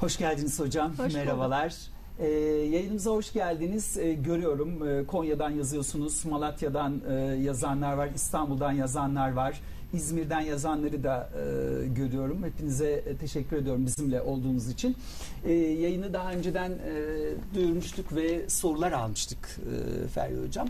[0.00, 0.92] Hoş geldiniz hocam.
[0.98, 1.74] Hoş Merhabalar.
[2.18, 2.28] Ee,
[2.72, 3.98] yayınımıza hoş geldiniz.
[3.98, 9.60] Ee, görüyorum ee, Konya'dan yazıyorsunuz, Malatya'dan e, yazanlar var, İstanbul'dan yazanlar var.
[9.92, 12.44] İzmir'den yazanları da e, görüyorum.
[12.44, 14.96] Hepinize e, teşekkür ediyorum bizimle olduğunuz için.
[15.44, 19.58] E, yayını daha önceden e, duyurmuştuk ve sorular almıştık
[20.04, 20.68] e, Feryal Hocam.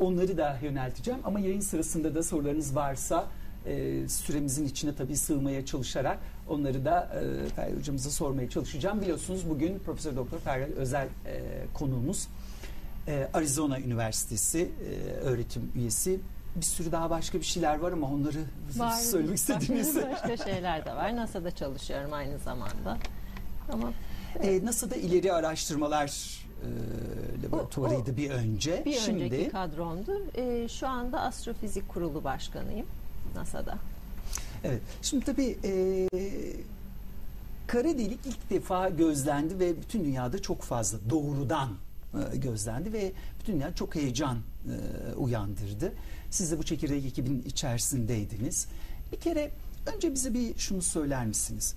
[0.00, 3.26] Onları da yönelteceğim ama yayın sırasında da sorularınız varsa
[3.66, 6.18] e, süremizin içine tabii sığmaya çalışarak
[6.52, 9.00] onları da e, Feryal hocamıza sormaya çalışacağım.
[9.00, 11.42] Biliyorsunuz bugün Profesör Doktor Feryal Özel e,
[11.74, 12.28] konuğumuz.
[13.08, 16.20] E, Arizona Üniversitesi e, öğretim üyesi.
[16.56, 18.38] Bir sürü daha başka bir şeyler var ama onları
[18.76, 19.96] Var, söylemek istediğiniz.
[20.12, 21.16] Başka şeyler de var.
[21.16, 22.98] NASA'da çalışıyorum aynı zamanda.
[23.72, 23.92] Ama
[24.42, 26.68] E, NASA'da ileri araştırmalar e,
[27.46, 28.82] laboratuvarıydı bir önce.
[28.84, 30.12] bir Şimdi önceki kadromdu.
[30.36, 32.86] Ee, şu anda Astrofizik Kurulu Başkanıyım
[33.34, 33.78] NASA'da.
[34.64, 34.80] Evet.
[35.02, 36.08] Şimdi tabii e,
[37.66, 41.68] kara delik ilk defa gözlendi ve bütün dünyada çok fazla doğrudan
[42.14, 45.92] e, gözlendi ve bütün dünya çok heyecan e, uyandırdı.
[46.30, 48.66] Siz de bu çekirdek ekibin içerisindeydiniz.
[49.12, 49.50] Bir kere
[49.94, 51.74] önce bize bir şunu söyler misiniz?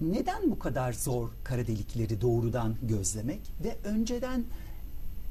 [0.00, 4.44] Neden bu kadar zor kara delikleri doğrudan gözlemek ve önceden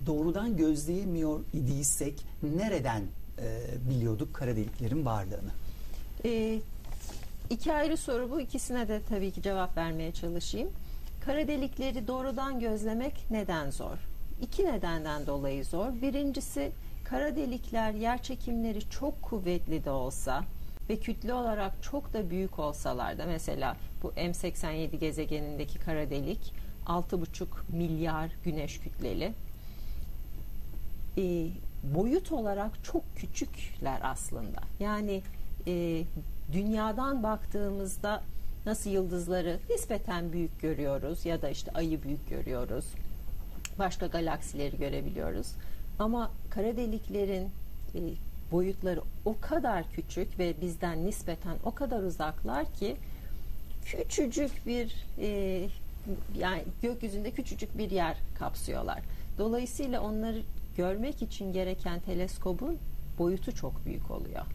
[0.06, 2.26] doğrudan gözleyemiyor idiysek
[2.58, 3.04] nereden
[3.40, 5.52] e, biliyorduk kara deliklerin varlığını?
[6.26, 6.60] Ee,
[7.50, 8.42] iki ayrı soru bu.
[8.42, 10.70] İkisine de tabii ki cevap vermeye çalışayım.
[11.26, 13.98] Kara delikleri doğrudan gözlemek neden zor?
[14.42, 16.02] İki nedenden dolayı zor.
[16.02, 16.72] Birincisi
[17.04, 20.44] kara delikler yer çekimleri çok kuvvetli de olsa
[20.90, 26.54] ve kütle olarak çok da büyük olsalar da mesela bu M87 gezegenindeki kara delik
[26.86, 29.34] 6,5 milyar güneş kütleli.
[31.18, 31.48] E,
[31.84, 34.62] boyut olarak çok küçükler aslında.
[34.80, 35.22] Yani
[35.68, 36.04] e,
[36.54, 38.22] dünyadan baktığımızda
[38.66, 42.86] nasıl yıldızları nispeten büyük görüyoruz ya da işte ayı büyük görüyoruz.
[43.80, 45.48] Başka galaksileri görebiliyoruz.
[46.00, 47.50] Ama kara deliklerin
[47.96, 48.00] e,
[48.52, 52.96] boyutları o kadar küçük ve bizden nispeten o kadar uzaklar ki
[53.86, 55.62] küçücük bir e,
[56.38, 59.00] yani gökyüzünde küçücük bir yer kapsıyorlar.
[59.38, 60.42] Dolayısıyla onları
[60.78, 62.78] görmek için gereken teleskobun
[63.20, 64.46] boyutu çok büyük oluyor.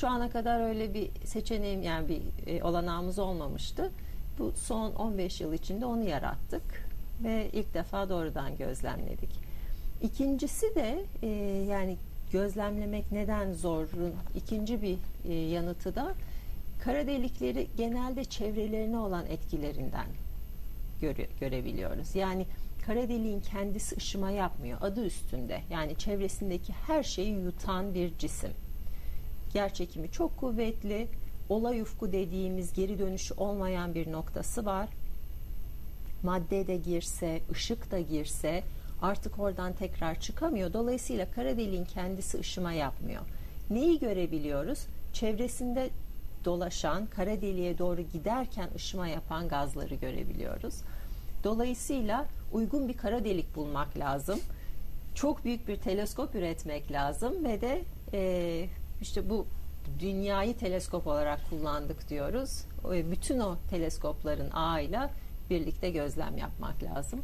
[0.00, 3.90] Şu ana kadar öyle bir seçeneğim yani bir e, olanağımız olmamıştı.
[4.38, 6.62] Bu son 15 yıl içinde onu yarattık
[7.24, 9.30] ve ilk defa doğrudan gözlemledik.
[10.02, 11.28] İkincisi de e,
[11.70, 11.96] yani
[12.32, 14.98] gözlemlemek neden zorun ikinci bir
[15.28, 16.14] e, yanıtı da
[16.84, 20.06] kara delikleri genelde çevrelerine olan etkilerinden
[21.00, 22.14] göre, görebiliyoruz.
[22.14, 22.46] Yani
[22.86, 25.60] kara deliğin kendisi ışıma yapmıyor adı üstünde.
[25.70, 28.50] Yani çevresindeki her şeyi yutan bir cisim.
[29.54, 31.08] Yer çekimi çok kuvvetli.
[31.48, 34.88] Olay ufku dediğimiz geri dönüşü olmayan bir noktası var.
[36.22, 38.62] Madde de girse, ışık da girse
[39.02, 40.72] artık oradan tekrar çıkamıyor.
[40.72, 43.22] Dolayısıyla kara deliğin kendisi ışıma yapmıyor.
[43.70, 44.86] Neyi görebiliyoruz?
[45.12, 45.90] Çevresinde
[46.44, 50.74] dolaşan, kara deliğe doğru giderken ışıma yapan gazları görebiliyoruz.
[51.44, 54.40] Dolayısıyla uygun bir kara delik bulmak lazım.
[55.14, 57.82] Çok büyük bir teleskop üretmek lazım ve de
[58.12, 58.68] e,
[59.02, 59.46] işte bu
[60.00, 62.64] dünyayı teleskop olarak kullandık diyoruz.
[62.84, 65.10] Bütün o teleskopların ağıyla
[65.50, 67.20] birlikte gözlem yapmak lazım.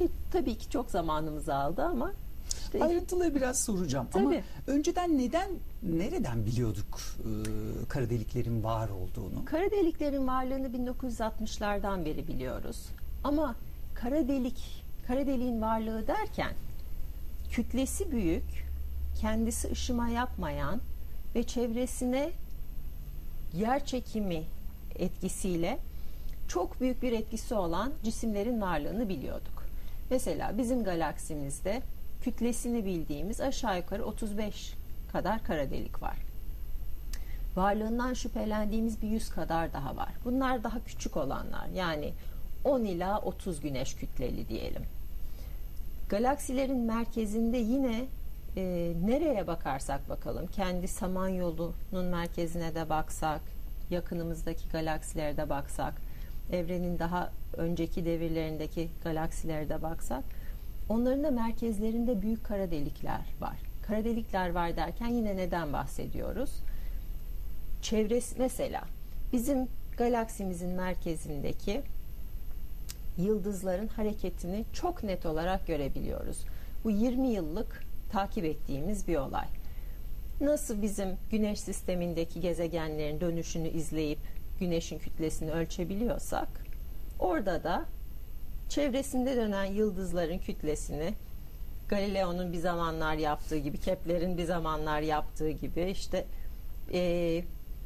[0.00, 2.12] E, tabii ki çok zamanımız aldı ama
[2.64, 4.24] işte, ayrıntıları biraz soracağım tabii.
[4.24, 4.34] ama
[4.66, 5.50] önceden neden
[5.82, 7.30] nereden biliyorduk e,
[7.88, 9.44] kara deliklerin var olduğunu?
[9.44, 12.86] Kara deliklerin varlığını 1960'lardan beri biliyoruz.
[13.24, 13.54] Ama
[13.94, 16.52] kara delik, kara deliğin varlığı derken
[17.50, 18.65] kütlesi büyük,
[19.20, 20.80] kendisi ışıma yapmayan
[21.34, 22.30] ve çevresine
[23.54, 24.42] yer çekimi
[24.98, 25.78] etkisiyle
[26.48, 29.64] çok büyük bir etkisi olan cisimlerin varlığını biliyorduk.
[30.10, 31.82] Mesela bizim galaksimizde
[32.22, 34.74] kütlesini bildiğimiz aşağı yukarı 35
[35.12, 36.16] kadar kara delik var.
[37.56, 40.08] Varlığından şüphelendiğimiz bir 100 kadar daha var.
[40.24, 41.66] Bunlar daha küçük olanlar.
[41.74, 42.12] Yani
[42.64, 44.82] 10 ila 30 güneş kütleli diyelim.
[46.08, 48.04] Galaksilerin merkezinde yine
[48.56, 53.40] e, nereye bakarsak bakalım, kendi Samanyolu'nun merkezine de baksak,
[53.90, 55.94] yakınımızdaki galaksilere de baksak,
[56.52, 60.24] evrenin daha önceki devirlerindeki galaksilere de baksak,
[60.88, 63.56] onların da merkezlerinde büyük kara delikler var.
[63.86, 66.50] Kara delikler var derken yine neden bahsediyoruz?
[67.82, 68.82] Çevresi mesela
[69.32, 71.82] bizim galaksimizin merkezindeki
[73.18, 76.38] yıldızların hareketini çok net olarak görebiliyoruz.
[76.84, 79.46] Bu 20 yıllık takip ettiğimiz bir olay.
[80.40, 84.18] Nasıl bizim güneş sistemindeki gezegenlerin dönüşünü izleyip
[84.60, 86.48] güneşin kütlesini ölçebiliyorsak
[87.18, 87.84] orada da
[88.68, 91.14] çevresinde dönen yıldızların kütlesini
[91.88, 96.24] Galileo'nun bir zamanlar yaptığı gibi, Kepler'in bir zamanlar yaptığı gibi işte
[96.92, 97.42] e,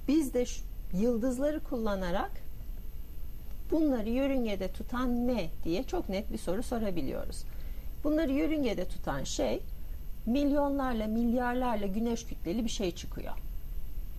[0.09, 0.63] biz de şu,
[0.95, 2.31] yıldızları kullanarak
[3.71, 7.45] bunları yörüngede tutan ne diye çok net bir soru sorabiliyoruz.
[8.05, 9.61] Bunları yörüngede tutan şey
[10.27, 13.33] milyonlarla milyarlarla güneş kütleli bir şey çıkıyor.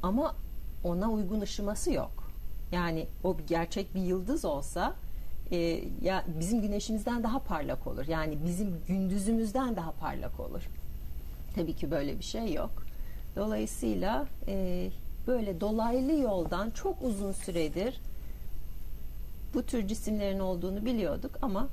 [0.03, 0.35] Ama
[0.83, 2.31] ona uygun ışıması yok.
[2.71, 4.93] Yani o gerçek bir yıldız olsa
[5.51, 8.07] e, ya bizim güneşimizden daha parlak olur.
[8.07, 10.61] Yani bizim gündüzümüzden daha parlak olur.
[11.55, 12.71] Tabii ki böyle bir şey yok.
[13.35, 14.87] Dolayısıyla e,
[15.27, 18.01] böyle dolaylı yoldan çok uzun süredir
[19.53, 21.67] bu tür cisimlerin olduğunu biliyorduk ama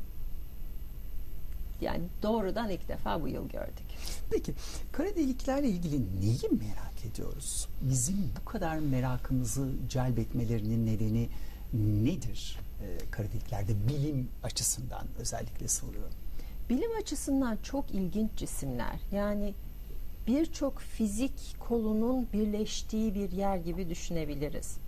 [1.80, 3.86] yani doğrudan ilk defa bu yıl gördük.
[4.30, 4.54] Peki
[4.92, 7.68] kara deliklerle ilgili neyi merak ediyoruz?
[7.80, 11.28] Bizim bu kadar merakımızı celbetmelerinin nedeni
[12.04, 12.58] nedir?
[12.82, 16.14] Ee, kara deliklerde bilim açısından özellikle soruyorum.
[16.70, 19.00] Bilim açısından çok ilginç cisimler.
[19.12, 19.54] Yani
[20.26, 24.78] birçok fizik kolunun birleştiği bir yer gibi düşünebiliriz.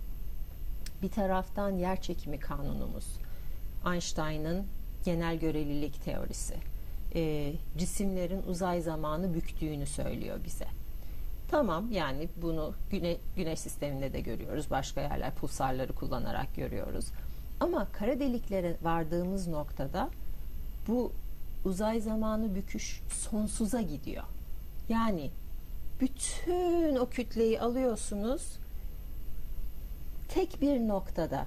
[1.01, 3.05] Bir taraftan yer çekimi kanunumuz,
[3.85, 4.65] Einstein'ın
[5.05, 6.55] genel görelilik teorisi,
[7.15, 10.67] e, cisimlerin uzay zamanı büktüğünü söylüyor bize.
[11.51, 14.65] Tamam yani bunu güne, güneş sisteminde de görüyoruz.
[14.69, 17.05] Başka yerler pulsarları kullanarak görüyoruz.
[17.59, 20.09] Ama kara deliklere vardığımız noktada
[20.87, 21.11] bu
[21.65, 24.23] uzay zamanı büküş sonsuza gidiyor.
[24.89, 25.31] Yani
[26.01, 28.57] bütün o kütleyi alıyorsunuz
[30.29, 31.45] tek bir noktada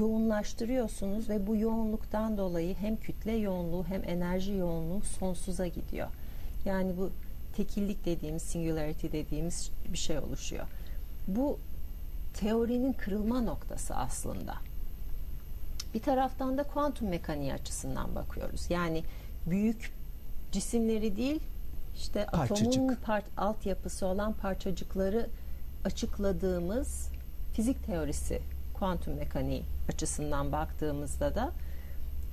[0.00, 6.08] yoğunlaştırıyorsunuz ve bu yoğunluktan dolayı hem kütle yoğunluğu hem enerji yoğunluğu sonsuza gidiyor.
[6.64, 7.10] Yani bu
[7.56, 10.66] tekillik dediğimiz, singularity dediğimiz bir şey oluşuyor.
[11.28, 11.58] Bu
[12.34, 14.54] teorinin kırılma noktası aslında.
[15.94, 18.70] Bir taraftan da kuantum mekaniği açısından bakıyoruz.
[18.70, 19.02] Yani
[19.46, 19.92] büyük
[20.52, 21.40] cisimleri değil,
[21.96, 22.68] işte Parçacık.
[22.68, 25.26] atomun part, altyapısı olan parçacıkları
[25.84, 27.08] açıkladığımız
[27.52, 28.40] fizik teorisi
[28.80, 31.52] kuantum mekaniği açısından baktığımızda da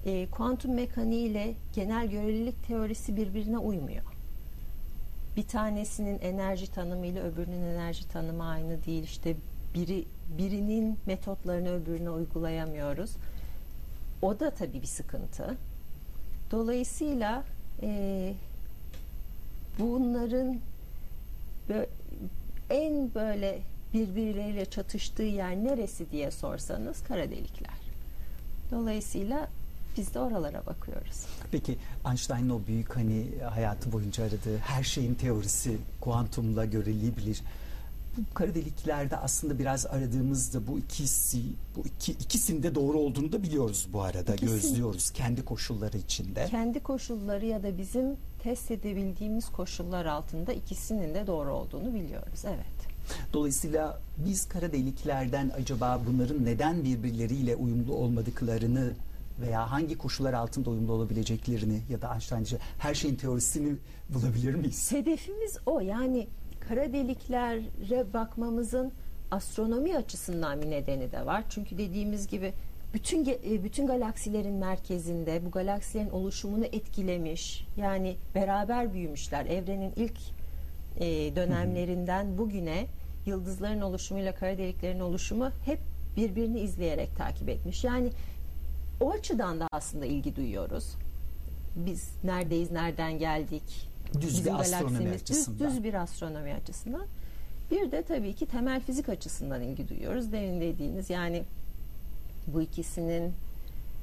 [0.06, 4.04] e, kuantum mekaniği ile genel görelilik teorisi birbirine uymuyor.
[5.38, 9.04] Bir tanesinin enerji tanımı ile öbürünün enerji tanımı aynı değil.
[9.04, 9.36] İşte
[9.76, 10.06] biri
[10.38, 13.12] birinin metotlarını öbürüne uygulayamıyoruz.
[14.22, 15.58] O da tabii bir sıkıntı.
[16.52, 17.44] Dolayısıyla
[17.82, 18.34] e,
[19.80, 20.60] bunların
[22.70, 23.60] en böyle
[23.94, 27.78] birbirleriyle çatıştığı yer neresi diye sorsanız kara delikler.
[28.72, 29.48] Dolayısıyla
[29.98, 31.26] biz de oralara bakıyoruz.
[31.52, 31.78] Peki
[32.10, 37.42] Einstein'ın o büyük hani hayatı boyunca aradığı her şeyin teorisi kuantumla görülebilir.
[38.18, 41.42] Bu kara deliklerde aslında biraz aradığımızda bu ikisi,
[41.76, 44.36] bu iki, ikisinin de doğru olduğunu da biliyoruz bu arada.
[44.36, 46.46] İkisi- Gözlüyoruz kendi koşulları içinde.
[46.50, 48.06] Kendi koşulları ya da bizim
[48.44, 52.44] test edebildiğimiz koşullar altında ikisinin de doğru olduğunu biliyoruz.
[52.46, 52.77] Evet.
[53.34, 58.92] Dolayısıyla biz kara deliklerden acaba bunların neden birbirleriyle uyumlu olmadıklarını
[59.42, 63.76] veya hangi koşullar altında uyumlu olabileceklerini ya da Einstein'cı her şeyin teorisini
[64.10, 64.92] bulabilir miyiz?
[64.92, 65.80] Hedefimiz o.
[65.80, 66.28] Yani
[66.60, 68.92] kara deliklere bakmamızın
[69.32, 71.44] astronomi açısından bir nedeni de var.
[71.50, 72.54] Çünkü dediğimiz gibi
[72.94, 77.68] bütün e, bütün galaksilerin merkezinde bu galaksilerin oluşumunu etkilemiş.
[77.78, 79.46] Yani beraber büyümüşler.
[79.46, 80.18] Evrenin ilk
[81.00, 82.86] e, dönemlerinden bugüne
[83.28, 85.80] yıldızların oluşumuyla kara deliklerin oluşumu hep
[86.18, 87.84] birbirini izleyerek takip etmiş.
[87.84, 88.10] Yani
[89.02, 90.86] o açıdan da aslında ilgi duyuyoruz.
[91.76, 93.88] Biz neredeyiz, nereden geldik?
[94.22, 95.72] Düz bir astronomi galaksimiz- düz- açısından.
[95.72, 97.06] Düz, bir astronomi açısından.
[97.72, 100.32] Bir de tabii ki temel fizik açısından ilgi duyuyoruz.
[100.32, 101.44] Demin dediğiniz yani
[102.48, 103.34] bu ikisinin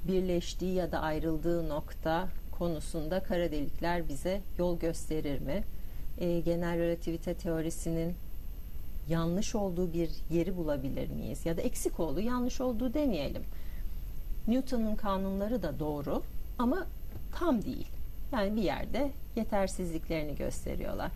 [0.08, 2.28] birleştiği ya da ayrıldığı nokta
[2.58, 5.64] konusunda kara delikler bize yol gösterir mi?
[6.20, 8.14] Ee, genel relativite teorisinin
[9.08, 11.46] yanlış olduğu bir yeri bulabilir miyiz?
[11.46, 13.42] Ya da eksik olduğu, yanlış olduğu demeyelim.
[14.48, 16.22] Newton'un kanunları da doğru
[16.58, 16.86] ama
[17.34, 17.86] tam değil.
[18.32, 21.10] Yani bir yerde yetersizliklerini gösteriyorlar.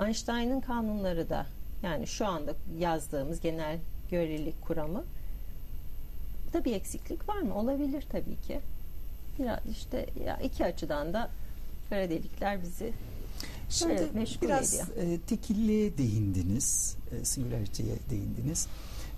[0.00, 1.46] Einstein'ın kanunları da
[1.82, 3.78] yani şu anda yazdığımız genel
[4.10, 5.04] görelilik kuramı
[6.52, 7.58] da bir eksiklik var mı?
[7.58, 8.60] Olabilir tabii ki.
[9.38, 11.30] Biraz işte ya iki açıdan da
[11.90, 12.92] kara delikler bizi
[13.70, 14.86] Şimdi Evet, meşgul biraz ediyor.
[14.96, 18.66] e, tekilliğe değindiniz, e, singularity'ye değindiniz.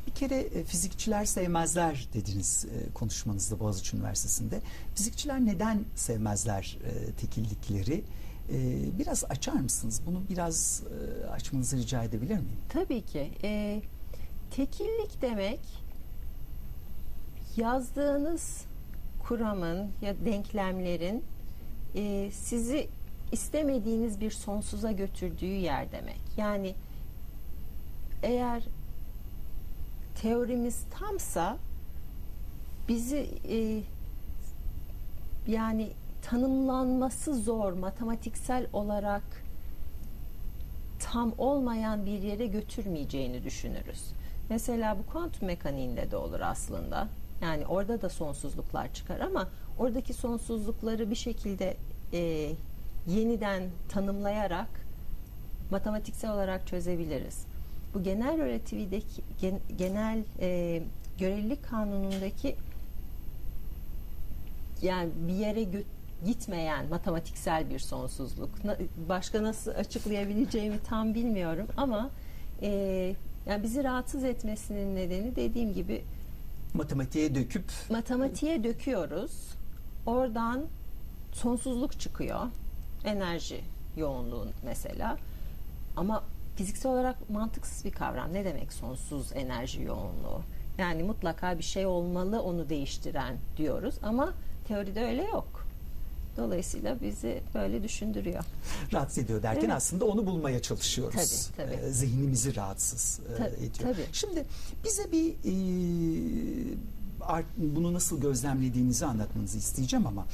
[0.06, 4.60] Bir kere e, fizikçiler sevmezler dediniz e, konuşmanızda Boğaziçi Üniversitesi'nde.
[4.94, 8.04] Fizikçiler neden sevmezler e, tekillikleri?
[8.52, 10.00] E, biraz açar mısınız?
[10.06, 10.82] Bunu biraz
[11.22, 12.58] e, açmanızı rica edebilir miyim?
[12.68, 13.30] Tabii ki.
[13.42, 13.82] E,
[14.50, 15.60] tekillik demek
[17.56, 18.64] yazdığınız
[19.28, 21.24] kuramın ya denklemlerin
[21.94, 22.88] e, sizi
[23.32, 26.20] istemediğiniz bir sonsuza götürdüğü yer demek.
[26.36, 26.74] Yani
[28.22, 28.62] eğer
[30.22, 31.56] teorimiz tamsa
[32.88, 33.80] bizi e,
[35.52, 35.90] yani
[36.22, 39.22] tanımlanması zor matematiksel olarak
[40.98, 44.04] tam olmayan bir yere götürmeyeceğini düşünürüz.
[44.50, 47.08] Mesela bu kuantum mekaniğinde de olur aslında.
[47.42, 51.76] Yani orada da sonsuzluklar çıkar ama oradaki sonsuzlukları bir şekilde
[52.12, 52.50] e,
[53.08, 54.68] yeniden tanımlayarak
[55.70, 57.46] matematiksel olarak çözebiliriz.
[57.94, 60.82] Bu genel relativideki gen, genel e,
[61.18, 62.56] görelilik kanunundaki
[64.82, 65.84] yani bir yere gö-
[66.26, 68.64] gitmeyen matematiksel bir sonsuzluk.
[68.64, 68.76] Na,
[69.08, 72.10] başka nasıl açıklayabileceğimi tam bilmiyorum ama
[72.62, 72.70] e,
[73.46, 76.02] yani bizi rahatsız etmesinin nedeni dediğim gibi
[76.74, 79.32] Matematiğe döküp matematiğe döküyoruz.
[80.06, 80.64] Oradan
[81.32, 82.40] sonsuzluk çıkıyor.
[83.04, 83.60] Enerji
[83.96, 85.18] yoğunluğu mesela.
[85.96, 86.24] Ama
[86.56, 88.32] fiziksel olarak mantıksız bir kavram.
[88.32, 90.40] Ne demek sonsuz enerji yoğunluğu?
[90.78, 94.32] Yani mutlaka bir şey olmalı onu değiştiren diyoruz ama
[94.68, 95.64] teoride öyle yok.
[96.36, 98.44] Dolayısıyla bizi böyle düşündürüyor.
[98.92, 99.72] rahatsız ediyor derken Evet.
[99.76, 101.50] aslında onu bulmaya çalışıyoruz.
[101.56, 101.80] Tabii, tabii.
[101.86, 103.94] Ee, zihnimizi rahatsız e, Tabii, ediyor.
[103.94, 104.06] tabii.
[104.12, 104.44] Şimdi
[104.84, 105.52] bize bir e,
[107.56, 110.26] bunu nasıl gözlemlediğinizi anlatmanızı isteyeceğim ama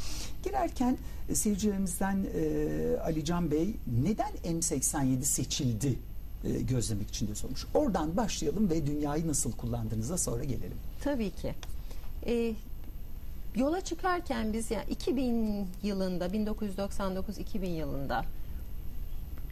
[0.44, 0.98] girerken
[1.28, 5.98] e, seyircilerimizden e, Ali Can Bey neden M87 seçildi
[6.44, 7.66] e, gözlemek için de sormuş.
[7.74, 10.78] Oradan başlayalım ve dünyayı nasıl kullandığınıza sonra gelelim.
[11.04, 11.54] Tabii ki.
[12.26, 12.54] Ee,
[13.56, 18.24] yola çıkarken biz yani 2000 yılında 1999-2000 yılında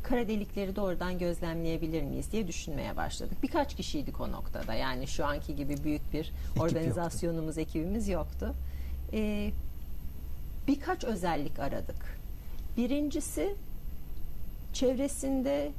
[0.03, 3.39] kara delikleri doğrudan gözlemleyebilir miyiz diye düşünmeye başladık.
[3.43, 4.75] Birkaç kişiydik o noktada.
[4.75, 8.55] Yani şu anki gibi büyük bir organizasyonumuz, ekibimiz yoktu.
[9.13, 9.51] Ee,
[10.67, 12.19] birkaç özellik aradık.
[12.77, 13.55] Birincisi
[14.73, 15.73] çevresinde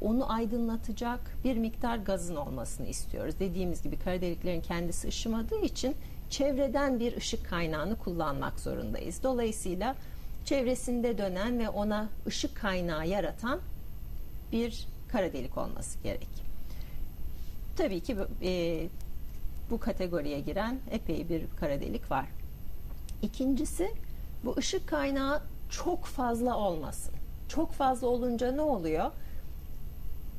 [0.00, 3.34] onu aydınlatacak bir miktar gazın olmasını istiyoruz.
[3.40, 5.96] Dediğimiz gibi kara deliklerin kendisi ışımadığı için
[6.30, 9.22] çevreden bir ışık kaynağını kullanmak zorundayız.
[9.22, 9.94] Dolayısıyla
[10.44, 13.60] çevresinde dönen ve ona ışık kaynağı yaratan
[14.52, 16.28] bir kara delik olması gerek.
[17.76, 18.86] Tabii ki e,
[19.70, 22.26] bu kategoriye giren epey bir kara delik var.
[23.22, 23.90] İkincisi
[24.44, 27.14] bu ışık kaynağı çok fazla olmasın.
[27.48, 29.10] Çok fazla olunca ne oluyor?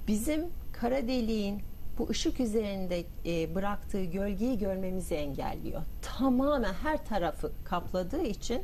[0.08, 1.62] Bizim kara deliğin
[2.00, 5.82] bu ışık üzerinde e, bıraktığı gölgeyi görmemizi engelliyor.
[6.02, 8.64] Tamamen her tarafı kapladığı için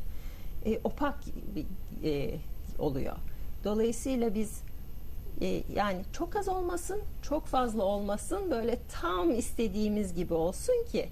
[0.66, 1.16] e, opak
[2.04, 2.36] e,
[2.80, 3.16] oluyor.
[3.64, 4.62] Dolayısıyla biz
[5.42, 11.10] e, yani çok az olmasın, çok fazla olmasın, böyle tam istediğimiz gibi olsun ki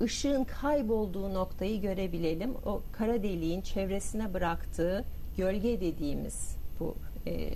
[0.00, 2.54] ışığın kaybolduğu noktayı görebilelim.
[2.66, 5.04] O kara deliğin çevresine bıraktığı
[5.36, 6.94] gölge dediğimiz bu
[7.26, 7.50] e,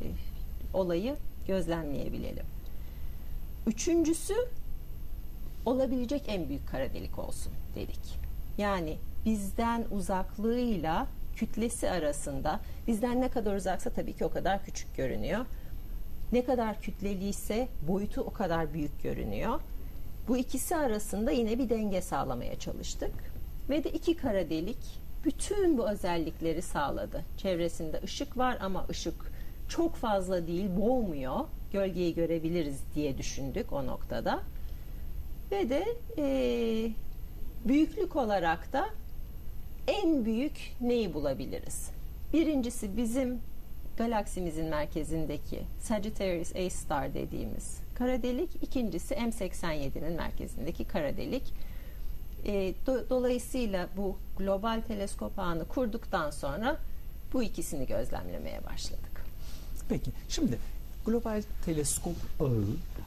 [0.75, 2.47] olayı gözlemleyebilelim.
[3.67, 4.35] Üçüncüsü
[5.67, 8.19] olabilecek en büyük kara delik olsun dedik.
[8.59, 15.47] Yani bizden uzaklığıyla kütlesi arasında bizden ne kadar uzaksa tabii ki o kadar küçük görünüyor.
[16.33, 19.61] Ne kadar kütleliyse boyutu o kadar büyük görünüyor.
[20.29, 23.13] Bu ikisi arasında yine bir denge sağlamaya çalıştık.
[23.71, 27.23] Ve de iki kara delik bütün bu özellikleri sağladı.
[27.37, 29.15] Çevresinde ışık var ama ışık
[29.69, 31.41] çok fazla değil, boğmuyor.
[31.73, 34.41] Gölgeyi görebiliriz diye düşündük o noktada.
[35.51, 35.85] Ve de
[36.19, 36.27] e,
[37.65, 38.89] büyüklük olarak da
[39.89, 41.89] en büyük neyi bulabiliriz?
[42.33, 43.39] Birincisi bizim
[43.97, 48.51] galaksimizin merkezindeki Sagittarius A star dediğimiz kara delik.
[48.63, 51.43] İkincisi M87'nin merkezindeki kara delik.
[52.45, 56.77] E, do- dolayısıyla bu global teleskop ağını kurduktan sonra
[57.33, 59.25] bu ikisini gözlemlemeye başladık.
[59.89, 60.59] Peki şimdi
[61.07, 62.65] global teleskop ağı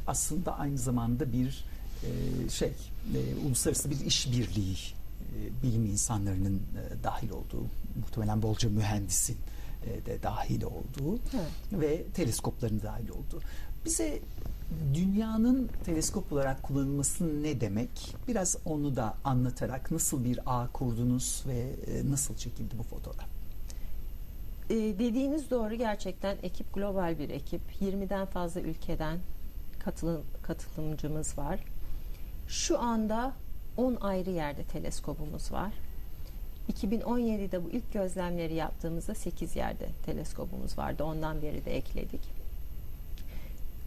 [0.08, 1.64] aslında aynı zamanda bir
[2.04, 2.10] e,
[2.50, 2.72] şey
[3.16, 4.76] e, uluslararası bir işbirliği
[5.64, 7.66] bilim insanlarının e, dahil olduğu
[8.00, 9.38] muhtemelen bolca mühendisin
[9.86, 11.82] e, de dahil olduğu Evet.
[11.82, 13.42] ve teleskopların dahil olduğu.
[13.86, 14.20] Bize
[14.94, 18.16] dünyanın teleskop olarak kullanılması ne demek?
[18.28, 23.28] Biraz onu da anlatarak nasıl bir ağ kurdunuz ve e, nasıl çekildi bu fotoğraf?
[24.70, 27.62] Ee, dediğiniz doğru gerçekten ekip global bir ekip.
[27.82, 29.18] 20'den fazla ülkeden
[29.80, 31.60] katılım, katılımcımız var.
[32.48, 33.34] Şu anda
[33.78, 35.74] 10 ayrı yerde teleskobumuz var.
[36.74, 41.04] 2017'de bu ilk gözlemleri yaptığımızda 8 yerde teleskobumuz vardı.
[41.04, 42.22] Ondan beri de ekledik.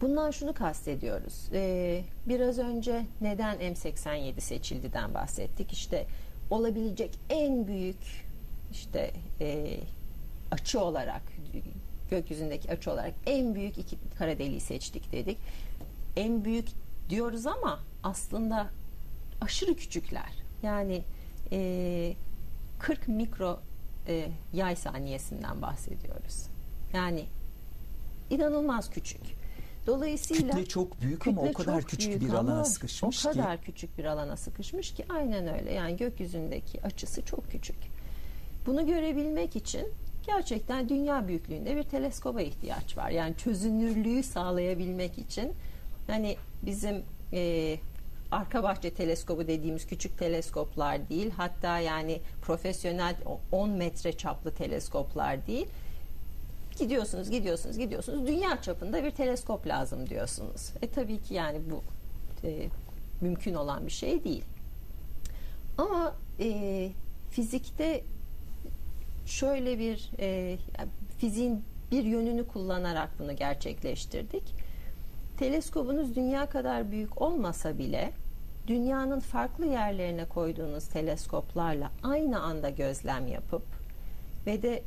[0.00, 1.48] Bundan şunu kastediyoruz.
[1.52, 5.72] Ee, biraz önce neden M87 seçildiden bahsettik.
[5.72, 6.06] İşte
[6.50, 8.26] olabilecek en büyük
[8.72, 9.76] işte e,
[10.50, 11.22] açı olarak
[12.10, 15.38] gökyüzündeki açı olarak en büyük iki kara deliği seçtik dedik.
[16.16, 16.68] En büyük
[17.08, 18.66] diyoruz ama aslında
[19.40, 20.32] aşırı küçükler.
[20.62, 21.02] Yani
[21.52, 22.14] e,
[22.78, 23.60] 40 mikro
[24.08, 26.46] e, yay saniyesinden bahsediyoruz.
[26.94, 27.24] Yani
[28.30, 29.20] inanılmaz küçük.
[29.86, 33.28] Dolayısıyla kütle çok büyük ama o kadar küçük bir alana sıkışmış ki.
[33.28, 35.72] O kadar küçük bir alana sıkışmış ki aynen öyle.
[35.72, 37.76] Yani gökyüzündeki açısı çok küçük.
[38.66, 39.88] Bunu görebilmek için
[40.26, 43.10] gerçekten dünya büyüklüğünde bir teleskoba ihtiyaç var.
[43.10, 45.52] Yani çözünürlüğü sağlayabilmek için
[46.06, 47.76] hani bizim e,
[48.30, 53.16] arka bahçe teleskobu dediğimiz küçük teleskoplar değil hatta yani profesyonel
[53.52, 55.66] 10 metre çaplı teleskoplar değil
[56.80, 60.72] gidiyorsunuz gidiyorsunuz gidiyorsunuz dünya çapında bir teleskop lazım diyorsunuz.
[60.82, 61.82] E tabii ki yani bu
[62.46, 62.68] e,
[63.20, 64.44] mümkün olan bir şey değil.
[65.78, 66.90] Ama e,
[67.30, 68.04] fizikte
[69.26, 70.56] şöyle bir e,
[71.18, 74.42] fiziğin bir yönünü kullanarak bunu gerçekleştirdik.
[75.38, 78.12] Teleskobunuz dünya kadar büyük olmasa bile
[78.66, 83.62] dünyanın farklı yerlerine koyduğunuz teleskoplarla aynı anda gözlem yapıp
[84.46, 84.82] ve de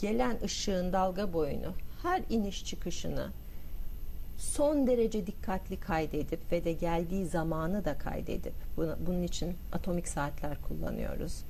[0.00, 3.28] gelen ışığın dalga boyunu her iniş çıkışını
[4.38, 11.44] son derece dikkatli kaydedip ve de geldiği zamanı da kaydedip bunun için atomik saatler kullanıyoruz.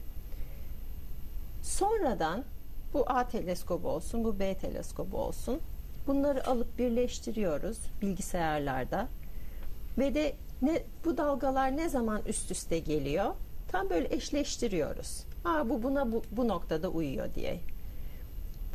[1.62, 2.44] Sonradan
[2.92, 5.60] bu A teleskobu olsun, bu B teleskobu olsun.
[6.06, 9.08] Bunları alıp birleştiriyoruz bilgisayarlarda.
[9.98, 13.34] Ve de ne bu dalgalar ne zaman üst üste geliyor?
[13.68, 15.24] Tam böyle eşleştiriyoruz.
[15.44, 17.60] Aa bu buna bu, bu noktada uyuyor diye.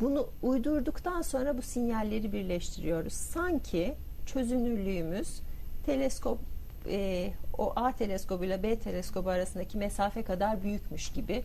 [0.00, 3.12] Bunu uydurduktan sonra bu sinyalleri birleştiriyoruz.
[3.12, 3.94] Sanki
[4.26, 5.40] çözünürlüğümüz
[5.86, 6.38] teleskop
[6.86, 11.42] e, o A teleskobu ile B teleskobu arasındaki mesafe kadar büyükmüş gibi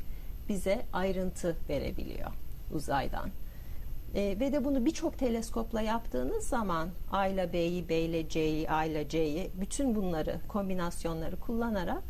[0.50, 2.32] bize ayrıntı verebiliyor
[2.74, 3.30] uzaydan.
[4.16, 8.86] E, ve de bunu birçok teleskopla yaptığınız zaman A ile B'yi, B ile C'yi, A
[8.86, 12.04] ile C'yi bütün bunları kombinasyonları kullanarak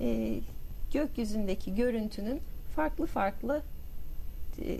[0.00, 0.38] e,
[0.92, 2.40] gökyüzündeki görüntünün
[2.76, 3.62] farklı farklı
[4.62, 4.78] e,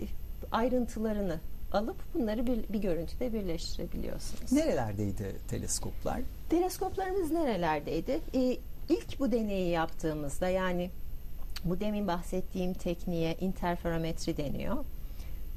[0.51, 1.39] ayrıntılarını
[1.73, 4.51] alıp bunları bir, bir görüntüde birleştirebiliyorsunuz.
[4.51, 6.21] Nerelerdeydi teleskoplar?
[6.49, 8.19] Teleskoplarımız nerelerdeydi?
[8.35, 8.57] Ee,
[8.89, 10.89] ilk bu deneyi yaptığımızda yani
[11.63, 14.85] bu demin bahsettiğim tekniğe interferometri deniyor.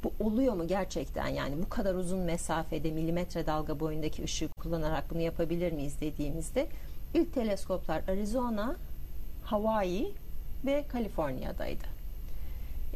[0.05, 5.21] Bu oluyor mu gerçekten yani bu kadar uzun mesafede milimetre dalga boyundaki ışığı kullanarak bunu
[5.21, 6.67] yapabilir miyiz dediğimizde
[7.15, 8.77] ilk teleskoplar Arizona,
[9.45, 10.13] Hawaii
[10.67, 11.85] ve Kaliforniya'daydı.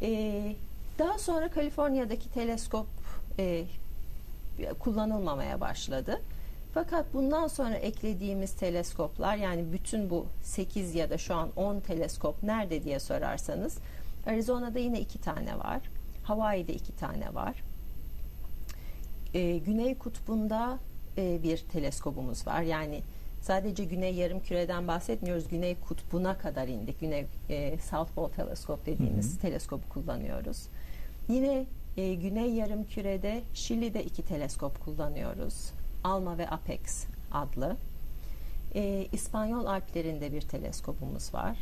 [0.01, 0.55] Ee,
[0.99, 2.87] daha sonra Kaliforniya'daki teleskop
[3.39, 3.65] e,
[4.79, 6.21] kullanılmamaya başladı.
[6.73, 12.43] Fakat bundan sonra eklediğimiz teleskoplar yani bütün bu 8 ya da şu an 10 teleskop
[12.43, 13.77] nerede diye sorarsanız
[14.27, 15.81] Arizona'da yine iki tane var.
[16.23, 17.63] Hawaii'de iki tane var.
[19.33, 20.79] Ee, Güney Kutbu'nda
[21.17, 22.61] e, bir teleskobumuz var.
[22.61, 23.01] Yani
[23.41, 25.47] sadece Güney yarım küreden bahsetmiyoruz.
[25.47, 26.99] Güney Kutbu'na kadar indik.
[26.99, 29.41] Güney e, South Pole Teleskop dediğimiz hı hı.
[29.41, 30.67] teleskobu kullanıyoruz.
[31.29, 31.65] Yine
[31.97, 35.71] e, Güney yarım kürede Şili'de iki teleskop kullanıyoruz.
[36.03, 37.77] Alma ve Apex adlı.
[38.75, 41.57] E, İspanyol Alplerinde bir teleskopumuz var.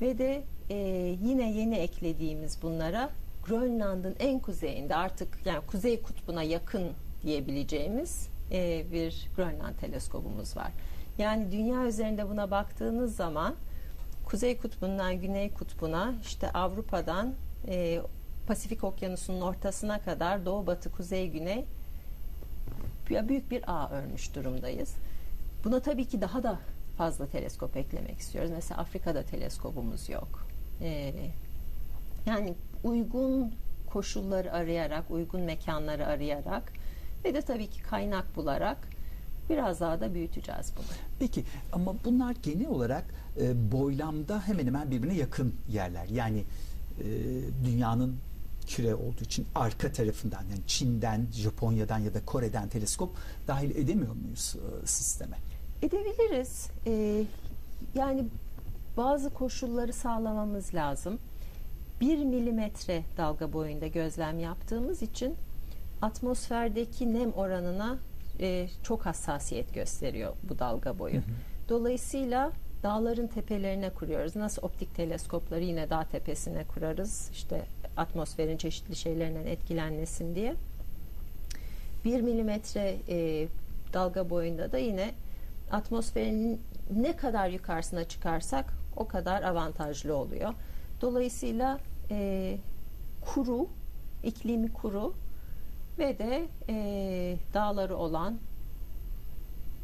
[0.00, 0.76] Ve de e,
[1.22, 3.10] yine yeni eklediğimiz bunlara
[3.46, 6.90] Grönland'ın en kuzeyinde artık yani kuzey kutbuna yakın
[7.22, 10.72] diyebileceğimiz e, bir Grönland teleskobumuz var.
[11.18, 13.54] Yani dünya üzerinde buna baktığınız zaman
[14.24, 17.34] kuzey kutbundan güney kutbuna işte Avrupa'dan
[17.68, 18.00] e,
[18.46, 21.64] Pasifik Okyanusu'nun ortasına kadar doğu batı kuzey güney
[23.10, 24.94] büyük bir ağ örmüş durumdayız.
[25.64, 26.58] Buna tabii ki daha da
[26.98, 28.50] fazla teleskop eklemek istiyoruz.
[28.54, 30.46] Mesela Afrika'da teleskopumuz yok.
[30.82, 31.12] Ee,
[32.26, 32.54] yani
[32.84, 33.54] uygun
[33.90, 36.72] koşulları arayarak, uygun mekanları arayarak
[37.24, 38.78] ve de tabii ki kaynak bularak
[39.50, 40.86] biraz daha da büyüteceğiz bunu.
[41.18, 43.04] Peki ama bunlar genel olarak
[43.40, 46.06] e, boylamda hemen hemen birbirine yakın yerler.
[46.06, 46.44] Yani
[47.00, 47.04] e,
[47.64, 48.16] dünyanın
[48.66, 53.10] küre olduğu için arka tarafından yani Çin'den, Japonya'dan ya da Kore'den teleskop
[53.48, 55.36] dahil edemiyor muyuz e, sisteme?
[55.82, 56.66] Edebiliriz.
[56.86, 57.24] Ee,
[57.94, 58.24] yani
[58.96, 61.18] bazı koşulları sağlamamız lazım.
[62.00, 65.34] Bir milimetre dalga boyunda gözlem yaptığımız için
[66.02, 67.98] atmosferdeki nem oranına
[68.40, 71.14] e, çok hassasiyet gösteriyor bu dalga boyu.
[71.14, 71.22] Hı hı.
[71.68, 74.36] Dolayısıyla dağların tepelerine kuruyoruz.
[74.36, 77.30] Nasıl optik teleskopları yine dağ tepesine kurarız.
[77.32, 77.62] İşte
[77.96, 80.54] atmosferin çeşitli şeylerinden etkilenmesin diye.
[82.04, 83.48] Bir milimetre e,
[83.92, 85.10] dalga boyunda da yine
[85.72, 86.60] atmosferin
[86.96, 90.54] ne kadar yukarısına çıkarsak o kadar avantajlı oluyor.
[91.00, 91.78] Dolayısıyla
[92.10, 92.58] e,
[93.20, 93.68] kuru,
[94.24, 95.14] iklimi kuru
[95.98, 98.38] ve de e, dağları olan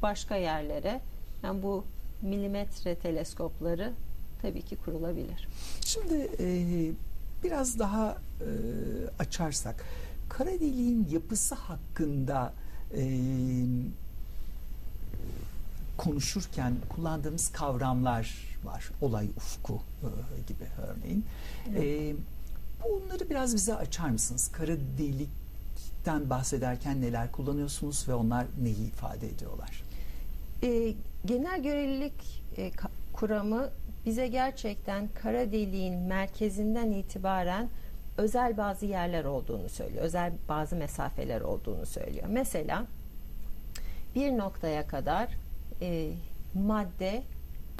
[0.02, 1.00] başka yerlere
[1.42, 1.84] yani bu
[2.22, 3.92] milimetre teleskopları
[4.42, 5.48] tabii ki kurulabilir.
[5.84, 6.48] Şimdi e,
[7.44, 8.48] biraz daha e,
[9.18, 9.84] açarsak
[10.28, 12.52] kara deliğin yapısı hakkında
[12.96, 13.20] e,
[15.96, 18.90] konuşurken kullandığımız kavramlar var.
[19.00, 20.08] Olay ufku e,
[20.48, 21.24] gibi örneğin.
[21.76, 22.14] E,
[22.84, 24.50] bunları biraz bize açar mısınız?
[24.52, 29.82] Kara delikten bahsederken neler kullanıyorsunuz ve onlar neyi ifade ediyorlar?
[30.62, 30.94] E,
[31.26, 32.70] genel görelilik e,
[33.12, 33.70] kuramı
[34.06, 37.68] bize gerçekten kara deliğin merkezinden itibaren
[38.18, 40.04] özel bazı yerler olduğunu söylüyor.
[40.04, 42.26] Özel bazı mesafeler olduğunu söylüyor.
[42.28, 42.84] Mesela
[44.14, 45.28] bir noktaya kadar
[45.80, 46.10] e,
[46.54, 47.22] madde